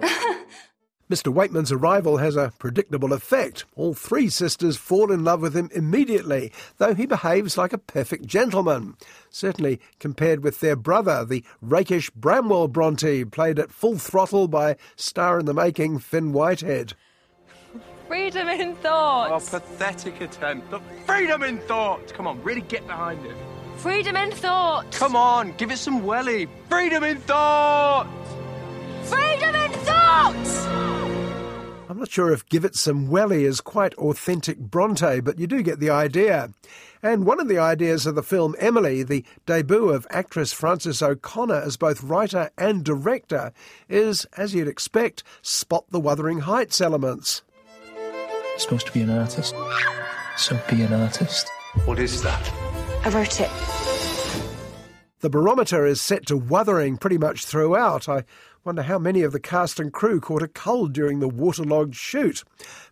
Mr. 1.10 1.30
Weightman's 1.30 1.70
arrival 1.70 2.16
has 2.16 2.36
a 2.36 2.52
predictable 2.58 3.12
effect. 3.12 3.66
All 3.76 3.92
three 3.92 4.30
sisters 4.30 4.78
fall 4.78 5.12
in 5.12 5.24
love 5.24 5.42
with 5.42 5.54
him 5.54 5.68
immediately, 5.74 6.52
though 6.78 6.94
he 6.94 7.04
behaves 7.04 7.58
like 7.58 7.74
a 7.74 7.78
perfect 7.78 8.26
gentleman. 8.26 8.94
Certainly 9.28 9.78
compared 9.98 10.42
with 10.42 10.60
their 10.60 10.76
brother, 10.76 11.24
the 11.24 11.44
rakish 11.60 12.08
Branwell 12.10 12.68
Bronte, 12.68 13.24
played 13.26 13.58
at 13.58 13.70
full 13.70 13.98
throttle 13.98 14.48
by 14.48 14.76
star 14.96 15.38
in 15.38 15.46
the 15.46 15.52
making 15.52 15.98
Fionn 15.98 16.32
Whitehead. 16.32 16.94
Freedom 18.08 18.48
in 18.48 18.74
thought. 18.76 19.30
Oh, 19.30 19.38
pathetic 19.38 20.20
attempt. 20.20 20.70
Look, 20.70 20.82
freedom 21.04 21.42
in 21.42 21.58
thought. 21.58 22.12
Come 22.14 22.26
on, 22.26 22.42
really 22.42 22.62
get 22.62 22.86
behind 22.86 23.24
it. 23.26 23.36
Freedom 23.82 24.14
in 24.14 24.30
thought. 24.30 24.92
Come 24.92 25.16
on, 25.16 25.54
give 25.56 25.70
it 25.70 25.78
some 25.78 26.04
welly. 26.04 26.48
Freedom 26.68 27.02
in 27.02 27.16
thought. 27.16 28.06
Freedom 29.04 29.54
in 29.54 29.72
thought. 29.72 30.36
I'm 31.88 31.98
not 31.98 32.10
sure 32.10 32.30
if 32.30 32.46
Give 32.46 32.66
It 32.66 32.76
Some 32.76 33.08
Welly 33.08 33.44
is 33.44 33.62
quite 33.62 33.94
authentic 33.94 34.58
Bronte, 34.58 35.20
but 35.20 35.38
you 35.38 35.46
do 35.46 35.62
get 35.62 35.80
the 35.80 35.88
idea. 35.88 36.52
And 37.02 37.24
one 37.24 37.40
of 37.40 37.48
the 37.48 37.58
ideas 37.58 38.04
of 38.04 38.16
the 38.16 38.22
film 38.22 38.54
Emily, 38.58 39.02
the 39.02 39.24
debut 39.46 39.88
of 39.88 40.06
actress 40.10 40.52
Frances 40.52 41.00
O'Connor 41.00 41.62
as 41.62 41.78
both 41.78 42.02
writer 42.02 42.50
and 42.58 42.84
director, 42.84 43.50
is, 43.88 44.26
as 44.36 44.54
you'd 44.54 44.68
expect, 44.68 45.24
spot 45.40 45.86
the 45.88 46.00
Wuthering 46.00 46.40
Heights 46.40 46.82
elements. 46.82 47.40
You're 47.96 48.58
supposed 48.58 48.86
to 48.88 48.92
be 48.92 49.00
an 49.00 49.10
artist, 49.10 49.54
so 50.36 50.60
be 50.70 50.82
an 50.82 50.92
artist. 50.92 51.50
What 51.86 51.98
is 51.98 52.22
that? 52.22 52.69
I 53.02 53.08
wrote 53.08 53.40
it. 53.40 53.50
The 55.20 55.30
barometer 55.30 55.84
is 55.86 56.00
set 56.00 56.26
to 56.26 56.36
wuthering 56.36 56.96
pretty 56.96 57.18
much 57.18 57.44
throughout. 57.44 58.08
I 58.08 58.24
wonder 58.64 58.82
how 58.82 58.98
many 58.98 59.22
of 59.22 59.32
the 59.32 59.40
cast 59.40 59.78
and 59.78 59.92
crew 59.92 60.20
caught 60.20 60.42
a 60.42 60.48
cold 60.48 60.92
during 60.92 61.20
the 61.20 61.28
waterlogged 61.28 61.94
shoot. 61.94 62.42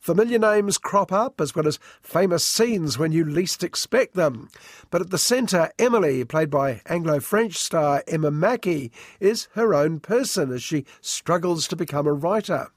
Familiar 0.00 0.38
names 0.38 0.76
crop 0.76 1.10
up, 1.10 1.40
as 1.40 1.54
well 1.54 1.66
as 1.66 1.78
famous 2.02 2.44
scenes 2.44 2.98
when 2.98 3.12
you 3.12 3.24
least 3.24 3.62
expect 3.62 4.14
them. 4.14 4.48
But 4.90 5.00
at 5.00 5.10
the 5.10 5.18
centre, 5.18 5.70
Emily, 5.78 6.24
played 6.24 6.50
by 6.50 6.82
Anglo 6.86 7.20
French 7.20 7.56
star 7.56 8.02
Emma 8.06 8.30
Mackey, 8.30 8.92
is 9.20 9.48
her 9.54 9.74
own 9.74 10.00
person 10.00 10.52
as 10.52 10.62
she 10.62 10.84
struggles 11.00 11.66
to 11.68 11.76
become 11.76 12.06
a 12.06 12.12
writer. 12.12 12.68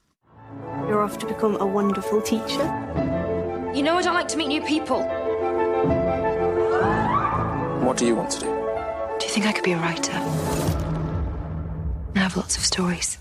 You're 0.86 1.02
off 1.02 1.18
to 1.18 1.26
become 1.26 1.56
a 1.56 1.66
wonderful 1.66 2.20
teacher. 2.22 2.64
You 3.74 3.82
know 3.82 3.96
I 3.96 4.02
don't 4.02 4.14
like 4.14 4.28
to 4.28 4.36
meet 4.36 4.48
new 4.48 4.62
people. 4.62 5.00
What 7.82 7.96
do 7.96 8.06
you 8.06 8.14
want 8.14 8.30
to 8.30 8.40
do? 8.40 8.46
Do 8.46 9.26
you 9.26 9.32
think 9.32 9.44
I 9.44 9.50
could 9.50 9.64
be 9.64 9.72
a 9.72 9.76
writer? 9.76 10.12
I 12.14 12.18
have 12.20 12.36
lots 12.36 12.56
of 12.56 12.64
stories. 12.64 13.18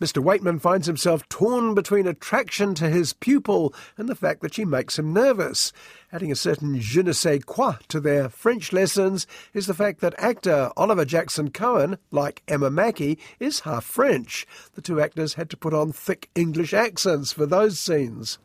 Mr. 0.00 0.20
Weightman 0.20 0.60
finds 0.60 0.88
himself 0.88 1.28
torn 1.28 1.74
between 1.74 2.08
attraction 2.08 2.74
to 2.74 2.88
his 2.88 3.12
pupil 3.12 3.72
and 3.96 4.08
the 4.08 4.16
fact 4.16 4.42
that 4.42 4.54
she 4.54 4.64
makes 4.64 4.98
him 4.98 5.12
nervous. 5.12 5.72
Adding 6.12 6.32
a 6.32 6.36
certain 6.36 6.80
je 6.80 7.04
ne 7.04 7.12
sais 7.12 7.40
quoi 7.46 7.76
to 7.86 8.00
their 8.00 8.28
French 8.28 8.72
lessons 8.72 9.28
is 9.54 9.68
the 9.68 9.74
fact 9.74 10.00
that 10.00 10.14
actor 10.18 10.70
Oliver 10.76 11.04
Jackson 11.04 11.50
Cohen, 11.50 11.98
like 12.10 12.42
Emma 12.48 12.70
Mackey, 12.70 13.16
is 13.38 13.60
half 13.60 13.84
French. 13.84 14.44
The 14.74 14.82
two 14.82 15.00
actors 15.00 15.34
had 15.34 15.50
to 15.50 15.56
put 15.56 15.72
on 15.72 15.92
thick 15.92 16.30
English 16.34 16.74
accents 16.74 17.32
for 17.32 17.46
those 17.46 17.78
scenes. 17.78 18.38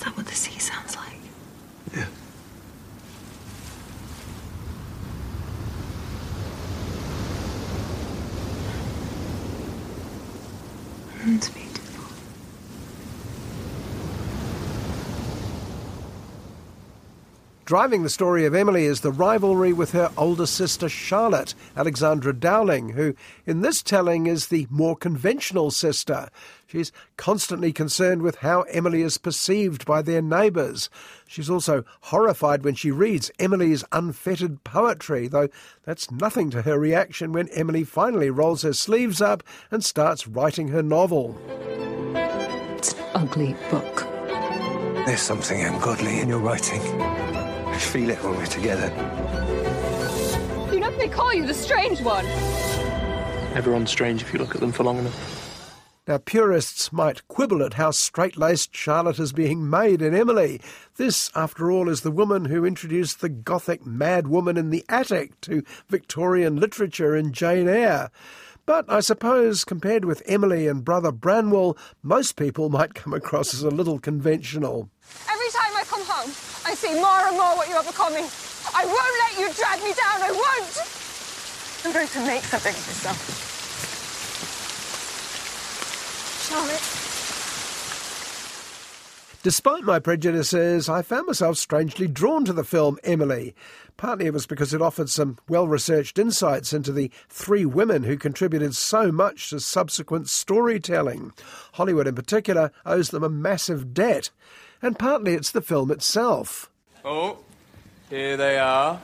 Is 0.00 0.06
that 0.06 0.16
what 0.16 0.24
the 0.24 0.34
sea 0.34 0.58
sounds 0.58 0.96
like? 0.96 1.18
Yeah. 1.94 2.06
Driving 17.70 18.02
the 18.02 18.10
story 18.10 18.46
of 18.46 18.52
Emily 18.52 18.84
is 18.84 19.00
the 19.00 19.12
rivalry 19.12 19.72
with 19.72 19.92
her 19.92 20.10
older 20.16 20.46
sister 20.46 20.88
Charlotte, 20.88 21.54
Alexandra 21.76 22.32
Dowling, 22.32 22.88
who 22.88 23.14
in 23.46 23.60
this 23.60 23.80
telling 23.80 24.26
is 24.26 24.48
the 24.48 24.66
more 24.70 24.96
conventional 24.96 25.70
sister. 25.70 26.30
She's 26.66 26.90
constantly 27.16 27.72
concerned 27.72 28.22
with 28.22 28.38
how 28.38 28.62
Emily 28.62 29.02
is 29.02 29.18
perceived 29.18 29.86
by 29.86 30.02
their 30.02 30.20
neighbours. 30.20 30.90
She's 31.28 31.48
also 31.48 31.84
horrified 32.00 32.64
when 32.64 32.74
she 32.74 32.90
reads 32.90 33.30
Emily's 33.38 33.84
unfettered 33.92 34.64
poetry, 34.64 35.28
though 35.28 35.48
that's 35.84 36.10
nothing 36.10 36.50
to 36.50 36.62
her 36.62 36.76
reaction 36.76 37.30
when 37.30 37.48
Emily 37.50 37.84
finally 37.84 38.30
rolls 38.30 38.62
her 38.62 38.72
sleeves 38.72 39.22
up 39.22 39.44
and 39.70 39.84
starts 39.84 40.26
writing 40.26 40.66
her 40.70 40.82
novel. 40.82 41.40
It's 42.76 42.94
an 42.94 43.04
ugly 43.14 43.54
book. 43.70 44.08
There's 45.06 45.22
something 45.22 45.60
ungodly 45.60 46.18
in 46.18 46.30
your 46.30 46.40
writing. 46.40 47.29
I 47.80 47.82
feel 47.82 48.10
it 48.10 48.22
when 48.22 48.36
we're 48.36 48.44
together. 48.44 48.88
You 50.70 50.80
know 50.80 50.90
they 50.98 51.08
call 51.08 51.32
you 51.32 51.46
the 51.46 51.54
strange 51.54 52.02
one. 52.02 52.26
Everyone's 53.56 53.90
strange 53.90 54.20
if 54.20 54.34
you 54.34 54.38
look 54.38 54.54
at 54.54 54.60
them 54.60 54.70
for 54.70 54.84
long 54.84 54.98
enough. 54.98 55.96
Now, 56.06 56.18
purists 56.18 56.92
might 56.92 57.26
quibble 57.28 57.62
at 57.62 57.74
how 57.74 57.90
straight 57.92 58.36
laced 58.36 58.76
Charlotte 58.76 59.18
is 59.18 59.32
being 59.32 59.70
made 59.70 60.02
in 60.02 60.14
Emily. 60.14 60.60
This, 60.96 61.30
after 61.34 61.70
all, 61.70 61.88
is 61.88 62.02
the 62.02 62.10
woman 62.10 62.44
who 62.44 62.66
introduced 62.66 63.22
the 63.22 63.30
Gothic 63.30 63.86
mad 63.86 64.28
woman 64.28 64.58
in 64.58 64.68
the 64.68 64.84
attic 64.90 65.40
to 65.40 65.64
Victorian 65.88 66.56
literature 66.56 67.16
in 67.16 67.32
Jane 67.32 67.66
Eyre. 67.66 68.10
But 68.66 68.90
I 68.90 69.00
suppose, 69.00 69.64
compared 69.64 70.04
with 70.04 70.22
Emily 70.26 70.68
and 70.68 70.84
Brother 70.84 71.12
Branwell, 71.12 71.78
most 72.02 72.36
people 72.36 72.68
might 72.68 72.92
come 72.92 73.14
across 73.14 73.54
as 73.54 73.62
a 73.62 73.70
little 73.70 73.98
conventional. 73.98 74.90
Every 75.30 75.48
time 75.48 75.74
I 75.74 75.84
come 75.86 76.04
home, 76.04 76.30
I 76.70 76.74
see 76.74 76.94
more 76.94 77.26
and 77.26 77.36
more 77.36 77.56
what 77.56 77.68
you 77.68 77.74
are 77.74 77.82
becoming. 77.82 78.24
I 78.72 78.86
won't 78.86 79.18
let 79.26 79.36
you 79.40 79.52
drag 79.58 79.82
me 79.82 79.92
down. 79.92 80.22
I 80.22 80.30
won't. 80.30 80.78
I'm 81.84 81.92
going 81.92 82.06
to 82.06 82.20
make 82.24 82.44
something 82.44 82.70
of 82.72 82.86
myself. 82.86 83.18
Charlotte. 86.48 87.00
Despite 89.42 89.82
my 89.82 89.98
prejudices, 89.98 90.88
I 90.88 91.02
found 91.02 91.26
myself 91.26 91.56
strangely 91.56 92.06
drawn 92.06 92.44
to 92.44 92.52
the 92.52 92.62
film 92.62 92.98
Emily. 93.02 93.56
Partly 93.96 94.26
it 94.26 94.32
was 94.32 94.46
because 94.46 94.72
it 94.72 94.80
offered 94.80 95.10
some 95.10 95.38
well 95.48 95.66
researched 95.66 96.20
insights 96.20 96.72
into 96.72 96.92
the 96.92 97.10
three 97.28 97.64
women 97.64 98.04
who 98.04 98.16
contributed 98.16 98.76
so 98.76 99.10
much 99.10 99.50
to 99.50 99.58
subsequent 99.58 100.28
storytelling. 100.28 101.32
Hollywood, 101.72 102.06
in 102.06 102.14
particular, 102.14 102.70
owes 102.86 103.10
them 103.10 103.24
a 103.24 103.28
massive 103.28 103.92
debt. 103.92 104.30
And 104.82 104.98
partly 104.98 105.34
it's 105.34 105.50
the 105.50 105.60
film 105.60 105.90
itself. 105.90 106.70
Oh, 107.04 107.38
here 108.08 108.36
they 108.36 108.58
are. 108.58 109.00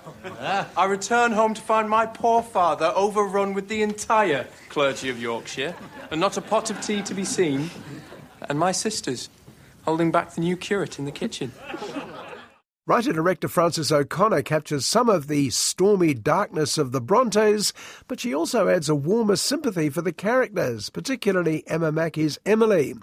I 0.77 0.85
return 0.87 1.33
home 1.33 1.55
to 1.55 1.61
find 1.61 1.89
my 1.89 2.07
poor 2.07 2.43
father 2.43 2.93
overrun 2.95 3.55
with 3.55 3.69
the 3.69 3.83
entire 3.83 4.47
clergy 4.69 5.11
of 5.11 5.21
Yorkshire, 5.21 5.75
and 6.11 6.21
not 6.21 6.37
a 6.37 6.43
pot 6.43 6.71
of 6.71 6.81
tea 6.81 7.03
to 7.03 7.15
be 7.15 7.25
seen, 7.25 7.71
and 8.49 8.59
my 8.59 8.73
sisters 8.73 9.29
holding 9.85 10.11
back 10.11 10.35
the 10.35 10.41
new 10.41 10.57
curate 10.57 10.99
in 10.99 11.05
the 11.05 11.13
kitchen. 11.13 11.53
Writer 12.89 13.13
director 13.13 13.49
Frances 13.49 13.91
O'Connor 13.91 14.43
captures 14.43 14.87
some 14.87 15.09
of 15.09 15.27
the 15.27 15.51
stormy 15.51 16.15
darkness 16.15 16.79
of 16.79 16.93
the 16.93 17.01
Brontes, 17.01 17.73
but 18.07 18.21
she 18.21 18.35
also 18.35 18.69
adds 18.69 18.89
a 18.89 18.95
warmer 18.95 19.37
sympathy 19.37 19.89
for 19.89 20.03
the 20.03 20.13
characters, 20.13 20.89
particularly 20.89 21.65
Emma 21.67 21.91
Mackey's 21.91 22.39
Emily. 22.47 22.95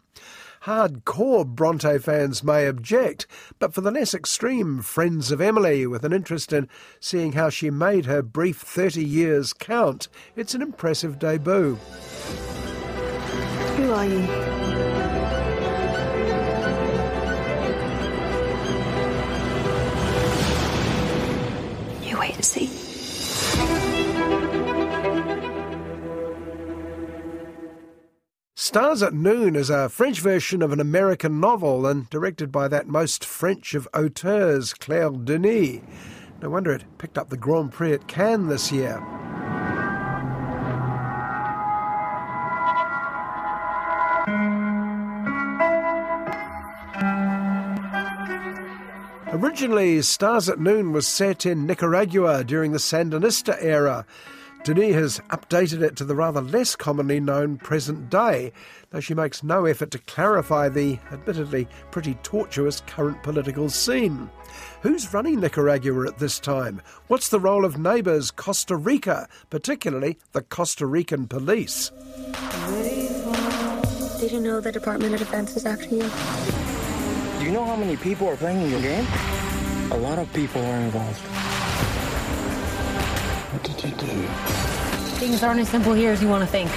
Hardcore 0.65 1.45
Bronte 1.45 1.97
fans 1.97 2.41
may 2.41 2.67
object, 2.67 3.27
but 3.59 3.73
for 3.73 3.81
the 3.81 3.91
less 3.91 4.13
extreme 4.13 4.81
friends 4.81 5.29
of 5.29 5.41
Emily 5.41 5.85
with 5.85 6.05
an 6.05 6.13
interest 6.13 6.53
in 6.53 6.69
seeing 7.01 7.33
how 7.33 7.49
she 7.49 7.69
made 7.69 8.05
her 8.05 8.21
brief 8.21 8.61
30 8.61 9.03
years 9.03 9.51
count, 9.51 10.07
it's 10.37 10.55
an 10.55 10.61
impressive 10.61 11.19
debut. 11.19 11.75
Who 13.75 13.91
are 13.91 14.05
you? 14.05 14.19
You 22.07 22.17
wait 22.17 22.35
and 22.35 22.45
see. 22.45 22.82
Stars 28.65 29.03
at 29.03 29.13
Noon 29.13 29.57
is 29.57 29.69
a 29.69 29.89
French 29.89 30.21
version 30.21 30.61
of 30.61 30.71
an 30.71 30.79
American 30.79 31.41
novel 31.41 31.85
and 31.85 32.09
directed 32.09 32.49
by 32.49 32.69
that 32.69 32.87
most 32.87 33.25
French 33.25 33.73
of 33.73 33.89
auteurs, 33.93 34.73
Claire 34.73 35.09
Denis. 35.09 35.81
No 36.41 36.49
wonder 36.49 36.71
it 36.71 36.85
picked 36.97 37.17
up 37.17 37.29
the 37.29 37.35
Grand 37.35 37.73
Prix 37.73 37.91
at 37.91 38.07
Cannes 38.07 38.47
this 38.47 38.71
year. 38.71 39.03
Originally, 49.27 50.01
Stars 50.01 50.47
at 50.47 50.61
Noon 50.61 50.93
was 50.93 51.05
set 51.05 51.45
in 51.45 51.65
Nicaragua 51.65 52.45
during 52.45 52.71
the 52.71 52.77
Sandinista 52.77 53.57
era. 53.59 54.05
Denis 54.63 54.95
has 54.95 55.19
updated 55.29 55.81
it 55.81 55.97
to 55.97 56.05
the 56.05 56.15
rather 56.15 56.39
less 56.39 56.73
commonly 56.73 57.19
known 57.19 57.57
present 57.57 58.09
day, 58.09 58.53
though 58.91 59.01
she 59.01 59.13
makes 59.13 59.43
no 59.43 59.65
effort 59.65 59.91
to 59.91 59.99
clarify 59.99 60.69
the 60.69 60.97
admittedly 61.11 61.67
pretty 61.91 62.13
tortuous 62.23 62.81
current 62.87 63.21
political 63.23 63.69
scene. 63.69 64.29
Who's 64.81 65.13
running 65.13 65.41
Nicaragua 65.41 66.07
at 66.07 66.17
this 66.17 66.39
time? 66.39 66.81
What's 67.07 67.27
the 67.27 67.41
role 67.41 67.65
of 67.65 67.77
neighbours 67.77 68.31
Costa 68.31 68.77
Rica, 68.77 69.27
particularly 69.49 70.17
the 70.31 70.43
Costa 70.43 70.85
Rican 70.85 71.27
police? 71.27 71.91
Did 74.21 74.31
you 74.31 74.39
know 74.39 74.61
the 74.61 74.71
Department 74.71 75.13
of 75.13 75.19
Defense 75.19 75.57
is 75.57 75.65
after 75.65 75.93
you? 75.93 76.09
Do 77.39 77.45
you 77.45 77.51
know 77.51 77.65
how 77.65 77.75
many 77.75 77.97
people 77.97 78.29
are 78.29 78.37
playing 78.37 78.61
in 78.61 78.71
your 78.71 78.81
game? 78.81 79.05
A 79.91 79.97
lot 79.97 80.19
of 80.19 80.31
people 80.33 80.61
are 80.61 80.77
involved. 80.77 81.52
What 83.53 83.63
did 83.63 83.83
you 83.83 83.91
do? 83.91 84.27
Things 85.19 85.43
aren't 85.43 85.59
as 85.59 85.69
simple 85.69 85.93
here 85.93 86.11
as 86.11 86.23
you 86.23 86.27
want 86.27 86.43
to 86.43 86.47
think. 86.47 86.71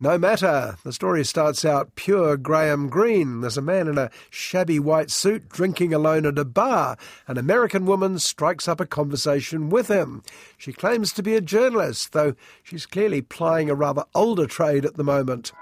No 0.00 0.16
matter. 0.16 0.76
The 0.84 0.92
story 0.92 1.22
starts 1.22 1.66
out 1.66 1.96
pure 1.96 2.38
Graham 2.38 2.88
Greene. 2.88 3.42
There's 3.42 3.58
a 3.58 3.62
man 3.62 3.88
in 3.88 3.98
a 3.98 4.10
shabby 4.30 4.78
white 4.78 5.10
suit 5.10 5.50
drinking 5.50 5.92
alone 5.92 6.24
at 6.24 6.38
a 6.38 6.46
bar. 6.46 6.96
An 7.26 7.36
American 7.36 7.84
woman 7.84 8.18
strikes 8.18 8.68
up 8.68 8.80
a 8.80 8.86
conversation 8.86 9.68
with 9.68 9.88
him. 9.88 10.22
She 10.56 10.72
claims 10.72 11.12
to 11.12 11.22
be 11.22 11.34
a 11.34 11.42
journalist, 11.42 12.12
though 12.12 12.34
she's 12.62 12.86
clearly 12.86 13.20
plying 13.20 13.68
a 13.68 13.74
rather 13.74 14.04
older 14.14 14.46
trade 14.46 14.86
at 14.86 14.96
the 14.96 15.04
moment. 15.04 15.52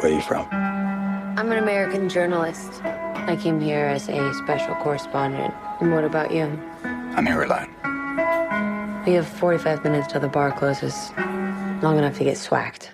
Where 0.00 0.10
are 0.10 0.14
you 0.14 0.22
from? 0.22 0.48
I'm 0.50 1.52
an 1.52 1.58
American 1.58 2.08
journalist. 2.08 2.82
I 2.82 3.38
came 3.40 3.60
here 3.60 3.84
as 3.84 4.08
a 4.08 4.34
special 4.34 4.74
correspondent. 4.76 5.54
And 5.80 5.92
what 5.92 6.02
about 6.02 6.32
you? 6.32 6.46
I'm 7.18 7.26
here 7.26 7.42
alone. 7.42 7.74
We 9.04 9.14
have 9.14 9.26
45 9.26 9.82
minutes 9.82 10.12
till 10.12 10.20
the 10.20 10.28
bar 10.28 10.52
closes. 10.52 11.10
Long 11.82 11.98
enough 11.98 12.16
to 12.18 12.22
get 12.22 12.38
swacked. 12.38 12.92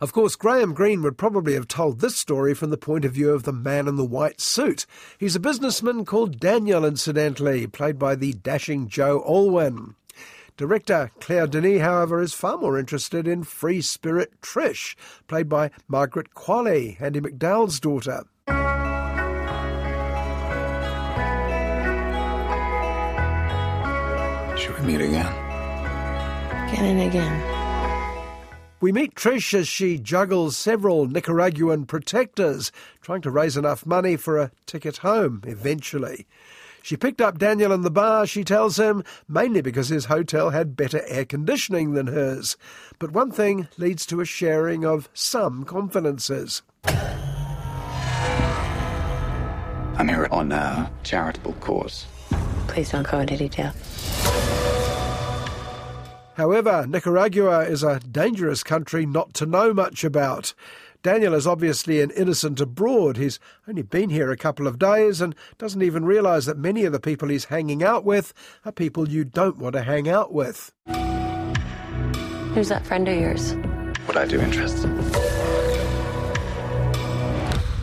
Of 0.00 0.14
course, 0.14 0.34
Graham 0.34 0.72
Greene 0.72 1.02
would 1.02 1.18
probably 1.18 1.52
have 1.52 1.68
told 1.68 2.00
this 2.00 2.16
story 2.16 2.54
from 2.54 2.70
the 2.70 2.78
point 2.78 3.04
of 3.04 3.12
view 3.12 3.32
of 3.32 3.42
the 3.42 3.52
man 3.52 3.86
in 3.86 3.96
the 3.96 4.04
white 4.04 4.40
suit. 4.40 4.86
He's 5.18 5.36
a 5.36 5.40
businessman 5.40 6.06
called 6.06 6.40
Daniel, 6.40 6.86
incidentally, 6.86 7.66
played 7.66 7.98
by 7.98 8.14
the 8.14 8.32
dashing 8.32 8.88
Joe 8.88 9.22
Alwyn. 9.28 9.94
Director 10.56 11.10
Claire 11.20 11.46
Denis, 11.46 11.82
however, 11.82 12.22
is 12.22 12.32
far 12.32 12.56
more 12.56 12.78
interested 12.78 13.28
in 13.28 13.44
free 13.44 13.82
spirit 13.82 14.40
Trish, 14.40 14.96
played 15.28 15.50
by 15.50 15.70
Margaret 15.86 16.32
Qualley, 16.32 16.98
Andie 16.98 17.20
MacDowell's 17.20 17.78
daughter. 17.78 18.24
Meet 24.90 25.00
again? 25.00 25.26
Again 26.68 26.84
and 26.84 27.00
again. 27.02 27.56
We 28.80 28.92
meet 28.92 29.14
Trish 29.14 29.52
as 29.54 29.68
she 29.68 29.98
juggles 29.98 30.56
several 30.56 31.06
Nicaraguan 31.06 31.84
protectors, 31.86 32.72
trying 33.02 33.20
to 33.22 33.30
raise 33.30 33.56
enough 33.56 33.84
money 33.84 34.16
for 34.16 34.38
a 34.38 34.50
ticket 34.66 34.98
home 34.98 35.42
eventually. 35.46 36.26
She 36.82 36.96
picked 36.96 37.20
up 37.20 37.38
Daniel 37.38 37.72
in 37.72 37.82
the 37.82 37.90
bar, 37.90 38.26
she 38.26 38.42
tells 38.42 38.78
him, 38.78 39.04
mainly 39.28 39.60
because 39.60 39.90
his 39.90 40.06
hotel 40.06 40.48
had 40.48 40.76
better 40.76 41.02
air 41.06 41.26
conditioning 41.26 41.92
than 41.92 42.06
hers. 42.06 42.56
But 42.98 43.12
one 43.12 43.30
thing 43.30 43.68
leads 43.76 44.06
to 44.06 44.22
a 44.22 44.24
sharing 44.24 44.86
of 44.86 45.10
some 45.12 45.64
confidences. 45.64 46.62
I'm 49.98 50.08
here 50.08 50.26
on 50.30 50.50
a 50.52 50.90
charitable 51.02 51.52
cause. 51.60 52.06
Please 52.66 52.90
don't 52.90 53.06
go 53.06 53.18
into 53.18 53.36
detail. 53.36 53.74
However, 56.40 56.86
Nicaragua 56.88 57.66
is 57.66 57.82
a 57.82 58.00
dangerous 58.00 58.62
country 58.62 59.04
not 59.04 59.34
to 59.34 59.44
know 59.44 59.74
much 59.74 60.04
about. 60.04 60.54
Daniel 61.02 61.34
is 61.34 61.46
obviously 61.46 62.00
an 62.00 62.10
innocent 62.12 62.62
abroad. 62.62 63.18
He's 63.18 63.38
only 63.68 63.82
been 63.82 64.08
here 64.08 64.30
a 64.30 64.38
couple 64.38 64.66
of 64.66 64.78
days 64.78 65.20
and 65.20 65.34
doesn't 65.58 65.82
even 65.82 66.06
realise 66.06 66.46
that 66.46 66.56
many 66.56 66.86
of 66.86 66.92
the 66.92 66.98
people 66.98 67.28
he's 67.28 67.44
hanging 67.44 67.82
out 67.82 68.06
with 68.06 68.32
are 68.64 68.72
people 68.72 69.06
you 69.06 69.22
don't 69.22 69.58
want 69.58 69.74
to 69.74 69.82
hang 69.82 70.08
out 70.08 70.32
with. 70.32 70.72
Who's 72.54 72.70
that 72.70 72.86
friend 72.86 73.06
of 73.06 73.20
yours? 73.20 73.52
What 74.06 74.16
I 74.16 74.24
do 74.24 74.40
interests 74.40 74.82
him. 74.82 74.96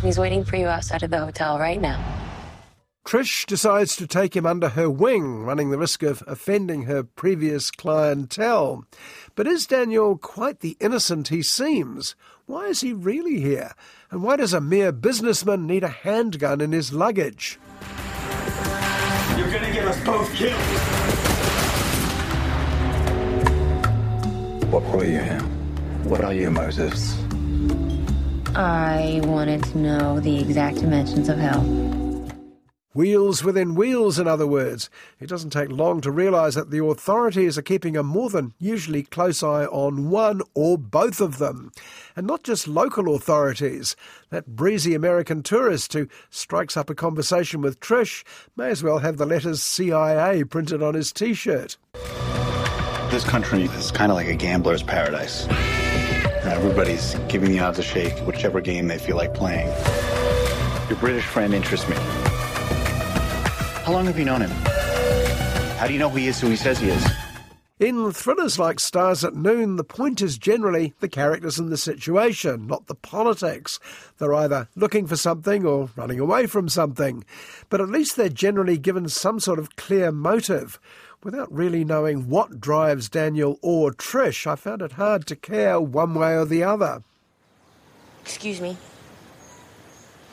He's 0.01 0.17
waiting 0.17 0.43
for 0.43 0.55
you 0.55 0.65
outside 0.65 1.03
of 1.03 1.11
the 1.11 1.19
hotel 1.19 1.59
right 1.59 1.79
now. 1.79 2.03
Trish 3.07 3.45
decides 3.45 3.95
to 3.95 4.05
take 4.05 4.35
him 4.35 4.45
under 4.45 4.67
her 4.67 4.89
wing, 4.89 5.45
running 5.45 5.69
the 5.69 5.77
risk 5.77 6.03
of 6.03 6.21
offending 6.27 6.81
her 6.83 7.03
previous 7.03 7.71
clientele. 7.71 8.83
But 9.33 9.47
is 9.47 9.65
Daniel 9.65 10.17
quite 10.17 10.59
the 10.59 10.75
innocent 10.81 11.29
he 11.29 11.41
seems? 11.41 12.17
Why 12.47 12.65
is 12.65 12.81
he 12.81 12.91
really 12.91 13.39
here? 13.39 13.71
And 14.11 14.23
why 14.23 14.35
does 14.35 14.51
a 14.51 14.59
mere 14.59 14.91
businessman 14.91 15.65
need 15.65 15.85
a 15.85 15.87
handgun 15.87 16.59
in 16.59 16.73
his 16.73 16.91
luggage? 16.91 17.57
You're 19.37 19.51
gonna 19.53 19.71
get 19.71 19.87
us 19.87 20.03
both 20.03 20.29
killed. 20.33 20.59
What 24.69 24.83
brought 24.91 25.05
you 25.05 25.19
here? 25.21 25.39
What 26.03 26.25
are 26.25 26.33
your 26.33 26.51
motives? 26.51 27.17
I 28.53 29.21
wanted 29.23 29.63
to 29.63 29.77
know 29.77 30.19
the 30.19 30.41
exact 30.41 30.79
dimensions 30.79 31.29
of 31.29 31.37
hell. 31.37 32.05
Wheels 32.97 33.43
within 33.43 33.75
wheels, 33.75 34.17
in 34.17 34.27
other 34.27 34.47
words. 34.47 34.89
It 35.19 35.29
doesn't 35.29 35.51
take 35.51 35.69
long 35.69 36.01
to 36.01 36.09
realise 36.09 36.55
that 36.55 36.71
the 36.71 36.83
authorities 36.83 37.55
are 37.55 37.61
keeping 37.61 37.95
a 37.95 38.01
more 38.01 38.31
than 38.31 38.55
usually 38.57 39.03
close 39.03 39.43
eye 39.43 39.65
on 39.65 40.09
one 40.09 40.41
or 40.55 40.79
both 40.79 41.21
of 41.21 41.37
them. 41.37 41.71
And 42.15 42.25
not 42.25 42.41
just 42.41 42.67
local 42.67 43.13
authorities. 43.13 43.95
That 44.31 44.47
breezy 44.47 44.95
American 44.95 45.43
tourist 45.43 45.93
who 45.93 46.07
strikes 46.31 46.75
up 46.75 46.89
a 46.89 46.95
conversation 46.95 47.61
with 47.61 47.79
Trish 47.79 48.23
may 48.55 48.71
as 48.71 48.81
well 48.81 48.97
have 48.97 49.17
the 49.17 49.27
letters 49.27 49.61
CIA 49.61 50.43
printed 50.43 50.81
on 50.81 50.95
his 50.95 51.11
t 51.11 51.35
shirt. 51.35 51.77
This 53.11 53.23
country 53.23 53.65
is 53.65 53.91
kind 53.91 54.11
of 54.11 54.15
like 54.15 54.25
a 54.27 54.35
gambler's 54.35 54.81
paradise. 54.81 55.45
Everybody's 56.47 57.13
giving 57.27 57.51
the 57.51 57.59
odds 57.59 57.77
a 57.77 57.83
shake 57.83 58.17
whichever 58.25 58.59
game 58.59 58.87
they 58.87 58.97
feel 58.97 59.17
like 59.17 59.35
playing. 59.35 59.67
Your 60.89 60.97
British 60.97 61.25
friend 61.25 61.53
interests 61.53 61.87
me. 61.87 61.95
How 63.87 63.93
long 63.93 64.07
have 64.07 64.19
you 64.19 64.25
known 64.25 64.41
him? 64.41 64.49
How 65.77 65.87
do 65.87 65.93
you 65.93 65.99
know 65.99 66.09
who 66.09 66.17
he 66.17 66.27
is 66.27 66.41
who 66.41 66.49
he 66.49 66.57
says 66.57 66.77
he 66.77 66.89
is? 66.89 67.07
In 67.79 68.11
thrillers 68.11 68.59
like 68.59 68.81
Stars 68.81 69.23
at 69.23 69.33
Noon, 69.33 69.77
the 69.77 69.85
point 69.85 70.21
is 70.21 70.37
generally 70.37 70.93
the 70.99 71.07
characters 71.07 71.57
and 71.57 71.71
the 71.71 71.77
situation, 71.77 72.67
not 72.67 72.87
the 72.87 72.95
politics. 72.95 73.79
They're 74.17 74.33
either 74.33 74.67
looking 74.75 75.07
for 75.07 75.15
something 75.15 75.65
or 75.65 75.89
running 75.95 76.19
away 76.19 76.47
from 76.47 76.67
something. 76.67 77.23
But 77.69 77.79
at 77.79 77.87
least 77.87 78.17
they're 78.17 78.27
generally 78.27 78.77
given 78.77 79.07
some 79.07 79.39
sort 79.39 79.57
of 79.57 79.77
clear 79.77 80.11
motive. 80.11 80.81
Without 81.23 81.49
really 81.49 81.85
knowing 81.85 82.27
what 82.27 82.59
drives 82.59 83.07
Daniel 83.07 83.57
or 83.61 83.93
Trish, 83.93 84.45
I 84.45 84.57
found 84.57 84.81
it 84.81 84.91
hard 84.91 85.25
to 85.27 85.35
care 85.37 85.79
one 85.79 86.13
way 86.13 86.35
or 86.35 86.43
the 86.43 86.61
other. 86.61 87.03
Excuse 88.23 88.59
me. 88.59 88.75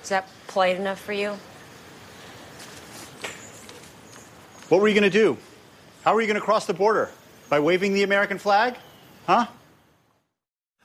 Is 0.03 0.09
that 0.09 0.29
polite 0.49 0.75
enough 0.75 0.99
for 0.99 1.13
you? 1.13 1.39
What 4.75 4.81
were 4.81 4.89
you 4.89 4.95
going 4.95 5.09
to 5.09 5.19
do? 5.19 5.39
How 6.03 6.15
were 6.15 6.21
you 6.21 6.27
going 6.27 6.35
to 6.35 6.45
cross 6.45 6.67
the 6.67 6.75
border? 6.75 7.09
By 7.49 7.61
waving 7.61 7.95
the 7.95 8.03
American 8.03 8.39
flag? 8.39 8.77
Huh? 9.25 9.47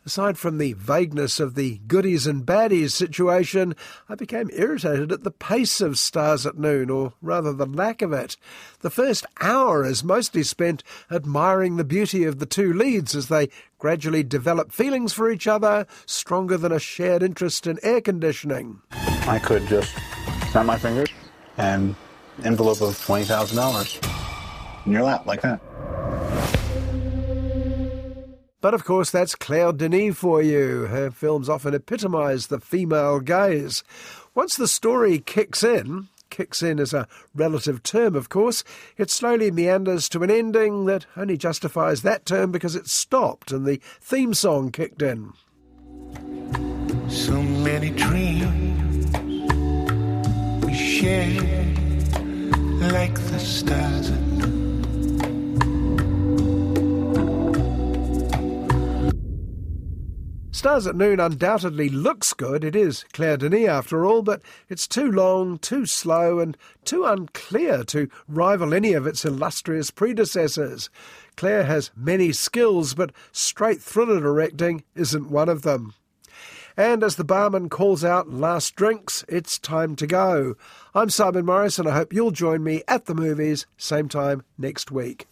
Aside 0.06 0.38
from 0.38 0.60
the 0.60 0.74
vagueness 0.74 1.40
of 1.40 1.56
the 1.56 1.80
goodies 1.88 2.28
and 2.28 2.46
baddies 2.46 2.92
situation, 2.92 3.76
I 4.08 4.14
became 4.14 4.52
irritated 4.54 5.12
at 5.12 5.24
the 5.24 5.32
pace 5.32 5.82
of 5.82 5.98
Stars 5.98 6.46
at 6.46 6.56
Noon, 6.56 6.92
or 6.92 7.14
rather 7.20 7.52
the 7.52 7.66
lack 7.66 8.04
of 8.04 8.14
it. 8.14 8.38
The 8.82 8.92
first 8.92 9.26
hour 9.42 9.84
is 9.84 10.04
mostly 10.04 10.44
spent 10.44 10.84
admiring 11.10 11.78
the 11.78 11.84
beauty 11.84 12.26
of 12.26 12.38
the 12.38 12.46
two 12.46 12.72
leads 12.72 13.16
as 13.16 13.28
they 13.28 13.50
gradually 13.80 14.22
develop 14.22 14.72
feelings 14.72 15.14
for 15.14 15.32
each 15.32 15.48
other, 15.48 15.88
stronger 16.06 16.58
than 16.58 16.72
a 16.72 16.80
shared 16.80 17.24
interest 17.24 17.66
in 17.66 17.80
air 17.82 18.02
conditioning. 18.02 18.82
I 18.92 19.40
could 19.40 19.66
just 19.66 19.96
snap 20.52 20.68
my 20.68 20.78
fingers 20.78 21.10
and 21.58 21.96
envelope 22.46 22.82
of 22.82 22.96
$20,000 22.96 24.86
in 24.86 24.92
your 24.92 25.04
lap 25.04 25.26
like 25.26 25.42
that. 25.42 25.60
But 28.62 28.74
of 28.74 28.84
course, 28.84 29.10
that's 29.10 29.36
Claire 29.36 29.72
Denis 29.72 30.18
for 30.18 30.42
you. 30.42 30.88
Her 30.88 31.12
films 31.12 31.48
often 31.48 31.74
epitomise 31.74 32.48
the 32.48 32.60
female 32.60 33.22
gaze. 33.22 33.84
Once 34.36 34.56
the 34.56 34.68
story 34.68 35.20
kicks 35.20 35.64
in, 35.64 36.10
kicks 36.30 36.62
in 36.62 36.78
is 36.78 36.94
a 36.94 37.08
relative 37.34 37.84
term, 37.84 38.16
of 38.16 38.28
course, 38.28 38.66
it 38.98 39.10
slowly 39.10 39.50
meanders 39.50 40.10
to 40.10 40.24
an 40.24 40.32
ending 40.32 40.86
that 40.86 41.06
only 41.16 41.38
justifies 41.38 42.02
that 42.02 42.26
term 42.26 42.52
because 42.52 42.76
it 42.76 42.88
stopped 42.88 43.52
and 43.52 43.66
the 43.66 43.80
theme 44.02 44.34
song 44.34 44.72
kicked 44.72 45.02
in. 45.02 45.32
So 47.08 47.42
many 47.42 47.92
dreams 47.92 49.06
we 50.66 50.74
share, 50.74 51.69
like 52.80 53.16
the 53.16 53.40
stars 53.40 54.10
at 54.10 54.22
noon. 54.22 54.70
Stars 60.52 60.88
at 60.88 60.96
Noon 60.96 61.22
undoubtedly 61.22 61.88
looks 61.88 62.34
good. 62.34 62.66
It 62.66 62.76
is 62.76 63.06
Claire 63.14 63.38
Denis 63.38 63.70
after 63.70 64.06
all, 64.06 64.22
but 64.22 64.42
it's 64.68 64.88
too 64.88 65.10
long, 65.10 65.58
too 65.58 65.86
slow, 65.86 66.40
and 66.40 66.58
too 66.84 67.06
unclear 67.06 67.86
to 67.86 68.10
rival 68.28 68.74
any 68.74 68.92
of 68.92 69.08
its 69.08 69.24
illustrious 69.24 69.90
predecessors. 69.90 70.90
Claire 71.38 71.64
has 71.64 71.92
many 71.96 72.34
skills, 72.34 72.94
but 72.94 73.14
straight 73.32 73.82
thriller 73.82 74.20
directing 74.20 74.84
isn't 74.96 75.30
one 75.30 75.48
of 75.48 75.62
them. 75.62 75.94
And 76.80 77.04
as 77.04 77.18
the 77.18 77.26
barman 77.26 77.68
calls 77.68 78.06
out 78.06 78.30
last 78.30 78.74
drinks, 78.74 79.26
it's 79.28 79.60
time 79.60 79.98
to 79.98 80.08
go. 80.08 80.56
I'm 80.96 81.10
Simon 81.10 81.46
Morris, 81.46 81.78
and 81.78 81.90
I 81.90 81.92
hope 81.92 82.14
you'll 82.14 82.32
join 82.32 82.64
me 82.64 82.84
at 82.88 83.04
the 83.04 83.14
movies, 83.14 83.66
same 83.78 84.08
time 84.08 84.44
next 84.58 84.90
week. 84.90 85.28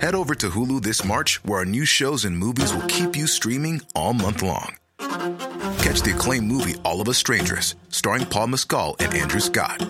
Head 0.00 0.16
over 0.16 0.34
to 0.34 0.50
Hulu 0.50 0.82
this 0.82 1.04
March, 1.04 1.36
where 1.44 1.60
our 1.60 1.64
new 1.64 1.84
shows 1.84 2.24
and 2.24 2.36
movies 2.36 2.74
will 2.74 2.88
keep 2.88 3.14
you 3.14 3.28
streaming 3.28 3.80
all 3.94 4.14
month 4.14 4.42
long. 4.42 4.74
Catch 4.98 6.02
the 6.02 6.12
acclaimed 6.12 6.48
movie 6.48 6.74
All 6.84 7.00
of 7.00 7.08
Us 7.08 7.18
Strangers, 7.18 7.76
starring 7.90 8.26
Paul 8.26 8.48
Mescal 8.48 8.96
and 8.98 9.14
Andrew 9.14 9.38
Scott. 9.38 9.86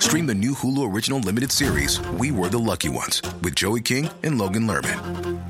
Stream 0.00 0.26
the 0.26 0.34
new 0.34 0.52
Hulu 0.52 0.92
original 0.92 1.20
limited 1.20 1.52
series 1.52 2.00
We 2.10 2.32
Were 2.32 2.48
the 2.48 2.58
Lucky 2.58 2.88
Ones 2.88 3.22
with 3.44 3.54
Joey 3.54 3.82
King 3.82 4.10
and 4.24 4.36
Logan 4.36 4.66
Lerman. 4.66 5.49